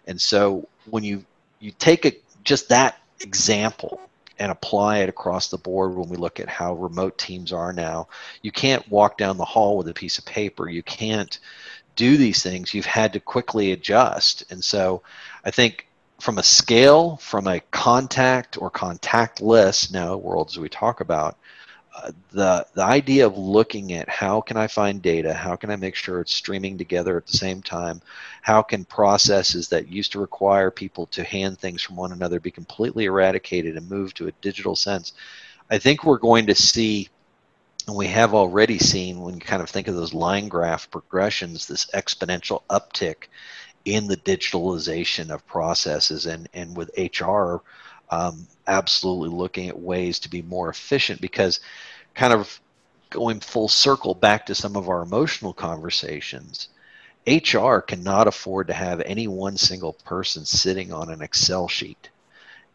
And 0.08 0.20
so 0.20 0.66
when 0.86 1.04
you 1.04 1.24
you 1.60 1.70
take 1.78 2.04
a, 2.04 2.12
just 2.42 2.68
that 2.70 2.98
example 3.20 4.00
and 4.40 4.50
apply 4.50 4.98
it 4.98 5.08
across 5.10 5.48
the 5.48 5.58
board 5.58 5.94
when 5.94 6.08
we 6.08 6.16
look 6.16 6.40
at 6.40 6.48
how 6.48 6.74
remote 6.74 7.18
teams 7.18 7.52
are 7.52 7.74
now, 7.74 8.08
you 8.40 8.50
can't 8.50 8.90
walk 8.90 9.18
down 9.18 9.36
the 9.36 9.44
hall 9.44 9.76
with 9.76 9.86
a 9.86 9.94
piece 9.94 10.18
of 10.18 10.24
paper. 10.24 10.68
You 10.68 10.82
can't 10.82 11.38
do 11.94 12.16
these 12.16 12.42
things. 12.42 12.72
You've 12.72 12.86
had 12.86 13.12
to 13.12 13.20
quickly 13.20 13.72
adjust. 13.72 14.50
And 14.50 14.64
so 14.64 15.02
I 15.44 15.50
think 15.50 15.86
from 16.18 16.38
a 16.38 16.42
scale, 16.42 17.18
from 17.18 17.46
a 17.46 17.60
contact 17.70 18.60
or 18.60 18.70
contactless 18.70 19.92
now 19.92 20.16
worlds 20.16 20.58
we 20.58 20.70
talk 20.70 21.00
about, 21.00 21.36
the 22.30 22.66
the 22.74 22.82
idea 22.82 23.26
of 23.26 23.36
looking 23.36 23.92
at 23.92 24.08
how 24.08 24.40
can 24.40 24.56
I 24.56 24.66
find 24.66 25.02
data, 25.02 25.32
how 25.34 25.56
can 25.56 25.70
I 25.70 25.76
make 25.76 25.94
sure 25.94 26.20
it's 26.20 26.34
streaming 26.34 26.78
together 26.78 27.16
at 27.16 27.26
the 27.26 27.36
same 27.36 27.62
time, 27.62 28.00
how 28.42 28.62
can 28.62 28.84
processes 28.84 29.68
that 29.68 29.88
used 29.88 30.12
to 30.12 30.20
require 30.20 30.70
people 30.70 31.06
to 31.06 31.24
hand 31.24 31.58
things 31.58 31.82
from 31.82 31.96
one 31.96 32.12
another 32.12 32.40
be 32.40 32.50
completely 32.50 33.04
eradicated 33.06 33.76
and 33.76 33.90
move 33.90 34.14
to 34.14 34.28
a 34.28 34.32
digital 34.40 34.76
sense. 34.76 35.12
I 35.70 35.78
think 35.78 36.04
we're 36.04 36.18
going 36.18 36.46
to 36.46 36.54
see, 36.54 37.08
and 37.86 37.96
we 37.96 38.08
have 38.08 38.34
already 38.34 38.78
seen 38.78 39.20
when 39.20 39.34
you 39.34 39.40
kind 39.40 39.62
of 39.62 39.70
think 39.70 39.88
of 39.88 39.94
those 39.94 40.14
line 40.14 40.48
graph 40.48 40.90
progressions, 40.90 41.66
this 41.66 41.86
exponential 41.94 42.62
uptick 42.68 43.28
in 43.84 44.08
the 44.08 44.16
digitalization 44.16 45.30
of 45.30 45.46
processes 45.46 46.26
and, 46.26 46.48
and 46.52 46.76
with 46.76 46.90
HR 46.98 47.62
um, 48.10 48.46
absolutely 48.66 49.28
looking 49.28 49.68
at 49.68 49.78
ways 49.78 50.18
to 50.20 50.28
be 50.28 50.42
more 50.42 50.68
efficient 50.68 51.20
because 51.20 51.60
kind 52.14 52.32
of 52.32 52.60
going 53.10 53.40
full 53.40 53.68
circle 53.68 54.14
back 54.14 54.46
to 54.46 54.54
some 54.54 54.76
of 54.76 54.88
our 54.88 55.02
emotional 55.02 55.52
conversations 55.52 56.68
HR 57.26 57.78
cannot 57.78 58.26
afford 58.26 58.68
to 58.68 58.72
have 58.72 59.00
any 59.02 59.28
one 59.28 59.56
single 59.56 59.92
person 59.92 60.44
sitting 60.44 60.92
on 60.92 61.10
an 61.10 61.22
Excel 61.22 61.68
sheet 61.68 62.08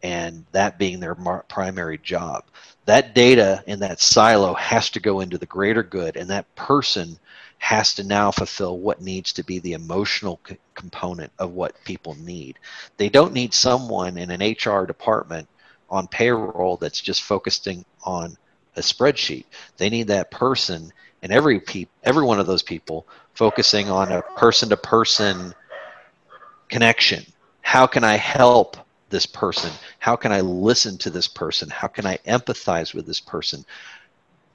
and 0.02 0.44
that 0.52 0.78
being 0.78 1.00
their 1.00 1.14
mar- 1.14 1.44
primary 1.48 1.98
job. 1.98 2.44
That 2.84 3.14
data 3.14 3.64
in 3.66 3.80
that 3.80 4.00
silo 4.00 4.54
has 4.54 4.90
to 4.90 5.00
go 5.00 5.20
into 5.20 5.38
the 5.38 5.46
greater 5.46 5.82
good, 5.82 6.16
and 6.16 6.30
that 6.30 6.54
person 6.54 7.18
has 7.58 7.94
to 7.94 8.04
now 8.04 8.30
fulfill 8.30 8.78
what 8.78 9.00
needs 9.00 9.32
to 9.32 9.42
be 9.42 9.58
the 9.58 9.72
emotional 9.72 10.40
component 10.74 11.32
of 11.38 11.52
what 11.52 11.82
people 11.84 12.14
need. 12.14 12.58
They 12.98 13.08
don't 13.08 13.32
need 13.32 13.52
someone 13.52 14.16
in 14.16 14.30
an 14.30 14.40
HR 14.42 14.86
department 14.86 15.48
on 15.90 16.06
payroll 16.06 16.76
that's 16.76 17.00
just 17.00 17.22
focusing 17.22 17.84
on 18.04 18.36
a 18.76 18.80
spreadsheet. 18.80 19.44
They 19.76 19.90
need 19.90 20.08
that 20.08 20.30
person 20.30 20.92
and 21.22 21.32
every 21.32 21.60
pe- 21.60 21.86
every 22.02 22.24
one 22.24 22.38
of 22.38 22.46
those 22.46 22.62
people 22.62 23.06
focusing 23.34 23.90
on 23.90 24.12
a 24.12 24.22
person 24.22 24.68
to 24.68 24.76
person 24.76 25.54
connection. 26.68 27.24
How 27.62 27.86
can 27.86 28.04
I 28.04 28.16
help 28.16 28.76
this 29.10 29.26
person? 29.26 29.70
How 29.98 30.16
can 30.16 30.32
I 30.32 30.40
listen 30.40 30.98
to 30.98 31.10
this 31.10 31.28
person? 31.28 31.68
How 31.70 31.88
can 31.88 32.06
I 32.06 32.18
empathize 32.26 32.94
with 32.94 33.06
this 33.06 33.20
person? 33.20 33.64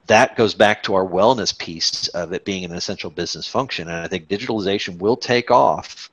that 0.06 0.36
goes 0.36 0.54
back 0.54 0.82
to 0.82 0.94
our 0.94 1.06
wellness 1.06 1.56
piece 1.56 2.08
of 2.08 2.32
it 2.32 2.44
being 2.44 2.64
an 2.64 2.72
essential 2.72 3.10
business 3.10 3.46
function. 3.46 3.88
And 3.88 3.96
I 3.98 4.08
think 4.08 4.28
digitalization 4.28 4.98
will 4.98 5.16
take 5.16 5.50
off 5.50 6.10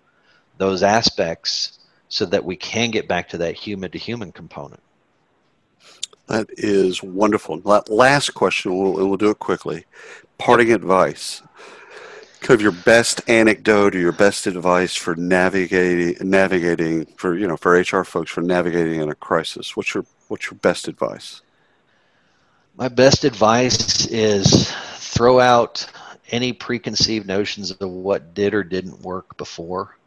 those 0.57 0.83
aspects 0.83 1.79
so 2.07 2.25
that 2.25 2.43
we 2.43 2.55
can 2.55 2.91
get 2.91 3.07
back 3.07 3.29
to 3.29 3.37
that 3.39 3.55
human 3.55 3.91
to 3.91 3.97
human 3.97 4.31
component. 4.31 4.81
That 6.29 6.47
is 6.57 7.01
wonderful. 7.01 7.59
Last 7.87 8.35
question, 8.35 8.77
we'll, 8.77 8.93
we'll 8.93 9.17
do 9.17 9.31
it 9.31 9.39
quickly. 9.39 9.85
Parting 10.37 10.71
advice. 10.71 11.41
Kind 12.41 12.51
of 12.51 12.61
your 12.61 12.71
best 12.71 13.27
anecdote 13.27 13.95
or 13.95 13.99
your 13.99 14.11
best 14.11 14.45
advice 14.45 14.95
for 14.95 15.15
navigating, 15.15 16.15
navigating 16.29 17.05
for 17.17 17.35
you 17.35 17.47
know 17.47 17.57
for 17.57 17.71
HR 17.71 18.03
folks 18.03 18.31
for 18.31 18.41
navigating 18.41 19.01
in 19.01 19.09
a 19.09 19.15
crisis. 19.15 19.75
What's 19.75 19.93
your 19.93 20.05
what's 20.27 20.45
your 20.45 20.57
best 20.59 20.87
advice? 20.87 21.41
My 22.77 22.87
best 22.87 23.25
advice 23.25 24.05
is 24.05 24.71
throw 24.93 25.39
out 25.39 25.85
any 26.29 26.53
preconceived 26.53 27.27
notions 27.27 27.71
of 27.71 27.89
what 27.89 28.35
did 28.35 28.53
or 28.53 28.63
didn't 28.63 29.01
work 29.01 29.35
before 29.35 29.97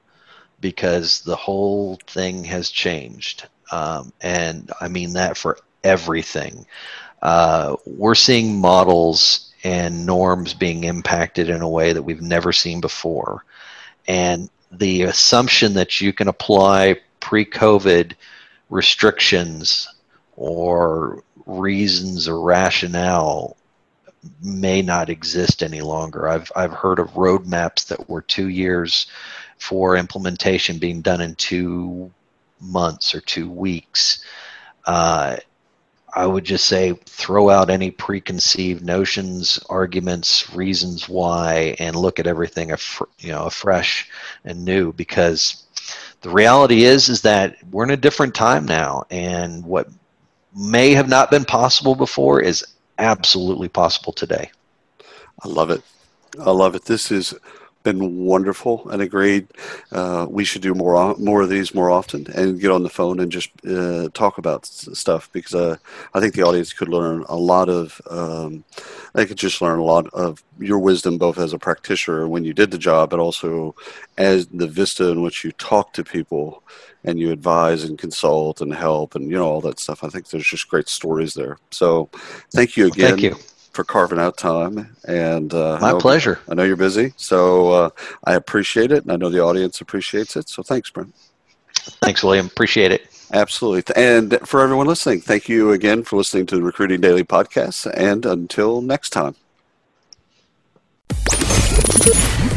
because 0.61 1.21
the 1.23 1.37
whole 1.37 1.99
thing 2.07 2.45
has 2.45 2.71
changed. 2.71 3.49
Um, 3.73 4.13
and 4.21 4.71
I 4.81 4.87
mean 4.89 5.15
that 5.15 5.37
for 5.37 5.59
everything. 5.85 6.67
Uh, 7.21 7.77
we're 7.87 8.15
seeing 8.15 8.61
models 8.61 9.53
and 9.65 10.05
norms 10.05 10.55
being 10.55 10.85
impacted 10.85 11.49
in 11.49 11.63
a 11.63 11.69
way 11.69 11.93
that 11.93 12.03
we've 12.03 12.23
never 12.23 12.53
seen 12.53 12.81
before. 12.81 13.45
And 14.09 14.51
the 14.73 15.03
assumption 15.03 15.75
that 15.75 16.01
you 16.01 16.13
can 16.13 16.29
apply 16.29 16.97
pre 17.21 17.45
COVID 17.45 18.15
restrictions 18.71 19.89
or 20.37 21.23
reasons 21.47 22.27
or 22.27 22.41
rationale 22.41 23.57
may 24.43 24.83
not 24.83 25.11
exist 25.11 25.63
any 25.63 25.81
longer. 25.81 26.29
I've 26.29 26.51
I've 26.57 26.73
heard 26.73 26.99
of 26.99 27.11
roadmaps 27.11 27.87
that 27.89 28.09
were 28.09 28.23
two 28.23 28.49
years 28.49 29.07
for 29.59 29.97
implementation 29.97 30.79
being 30.79 31.03
done 31.03 31.21
in 31.21 31.35
two 31.37 32.11
months 32.61 33.15
or 33.15 33.21
two 33.21 33.51
weeks. 33.51 34.25
Uh, 34.87 35.37
I 36.15 36.27
would 36.27 36.45
just 36.45 36.67
say 36.67 36.93
throw 37.07 37.49
out 37.49 37.71
any 37.71 37.91
preconceived 37.91 38.85
notions, 38.85 39.59
arguments, 39.71 40.55
reasons 40.55 41.09
why, 41.09 41.75
and 41.79 41.97
look 41.97 42.19
at 42.21 42.27
everything 42.27 42.71
af- 42.71 43.03
you 43.19 43.31
know 43.31 43.45
afresh 43.45 44.09
and 44.45 44.65
new. 44.65 44.93
Because 44.93 45.65
the 46.21 46.31
reality 46.31 46.85
is 46.85 47.09
is 47.09 47.23
that 47.23 47.57
we're 47.71 47.85
in 47.85 47.91
a 47.91 47.97
different 47.97 48.35
time 48.35 48.67
now, 48.67 49.05
and 49.11 49.65
what 49.65 49.89
may 50.55 50.93
have 50.93 51.09
not 51.09 51.31
been 51.31 51.45
possible 51.45 51.95
before 51.95 52.41
is 52.41 52.65
absolutely 52.99 53.69
possible 53.69 54.13
today. 54.13 54.51
I 55.43 55.49
love 55.49 55.71
it. 55.71 55.83
I 56.39 56.51
love 56.51 56.75
it. 56.75 56.85
This 56.85 57.11
is 57.11 57.35
been 57.83 58.17
wonderful 58.17 58.89
and 58.91 59.03
agreed 59.03 59.47
uh, 59.93 60.27
we 60.29 60.45
should 60.45 60.63
do 60.63 60.75
more 60.75 61.15
more 61.19 61.43
of 61.43 61.49
these 61.49 61.75
more 61.75 61.91
often 61.91 62.27
and 62.35 62.61
get 62.61 62.71
on 62.71 62.83
the 62.83 62.89
phone 62.89 63.21
and 63.21 63.33
just 63.33 63.51
uh, 63.67 64.09
talk 64.15 64.39
about 64.39 64.67
stuff 64.67 65.31
because 65.33 65.55
uh, 65.55 65.77
I 66.15 66.21
think 66.21 66.35
the 66.35 66.43
audience 66.43 66.73
could 66.73 66.89
learn 66.89 67.25
a 67.29 67.37
lot 67.37 67.69
of 67.69 68.01
um, 68.11 68.65
they 69.15 69.27
could 69.27 69.39
just 69.39 69.61
learn 69.61 69.79
a 69.79 69.85
lot 69.85 70.07
of 70.13 70.43
your 70.59 70.79
wisdom 70.79 71.19
both 71.19 71.39
as 71.39 71.53
a 71.53 71.59
practitioner 71.59 72.29
when 72.29 72.45
you 72.45 72.53
did 72.53 72.71
the 72.71 72.79
job 72.79 73.11
but 73.11 73.21
also 73.21 73.75
as 74.19 74.47
the 74.49 74.67
vista 74.67 75.09
in 75.09 75.23
which 75.23 75.45
you 75.45 75.53
talk 75.53 75.93
to 75.93 76.05
people 76.05 76.63
and 77.05 77.19
you 77.19 77.33
advise 77.33 77.85
and 77.85 77.99
consult 77.99 78.61
and 78.61 78.73
help 78.73 79.15
and 79.15 79.31
you 79.31 79.37
know 79.37 79.47
all 79.47 79.61
that 79.61 79.81
stuff. 79.81 80.05
I 80.05 80.09
think 80.09 80.29
there's 80.29 80.47
just 80.47 80.69
great 80.69 80.89
stories 80.89 81.35
there. 81.35 81.59
So 81.71 82.11
thank 82.53 82.77
you 82.77 82.87
again. 82.87 83.11
Thank 83.11 83.23
you 83.23 83.52
for 83.73 83.85
carving 83.85 84.19
out 84.19 84.37
time. 84.37 84.95
And 85.07 85.53
uh, 85.53 85.79
my 85.81 85.89
I 85.89 85.93
know, 85.93 85.99
pleasure. 85.99 86.39
I 86.49 86.55
know 86.55 86.63
you're 86.63 86.77
busy, 86.77 87.13
so 87.17 87.73
uh, 87.73 87.91
I 88.25 88.35
appreciate 88.35 88.93
it, 88.93 89.03
and 89.03 89.13
I 89.13 89.17
know 89.17 89.31
the 89.31 89.41
audience 89.41 89.81
appreciates 89.81 90.37
it. 90.37 90.49
So 90.49 90.63
thanks, 90.63 90.91
Brent. 90.91 91.15
Thanks, 92.01 92.23
William. 92.23 92.47
Appreciate 92.47 92.93
it. 92.93 93.07
Absolutely. 93.33 93.95
And 93.97 94.39
for 94.45 94.61
everyone 94.61 94.87
listening, 94.87 95.21
thank 95.21 95.49
you 95.49 95.73
again 95.73 96.05
for 96.05 96.17
listening 96.17 96.47
to 96.47 96.57
the 96.57 96.63
Recruiting 96.63 97.01
Daily 97.01 97.25
podcast. 97.25 97.91
And 97.95 98.27
until 98.27 98.83
next 98.83 99.11
time. 99.11 99.35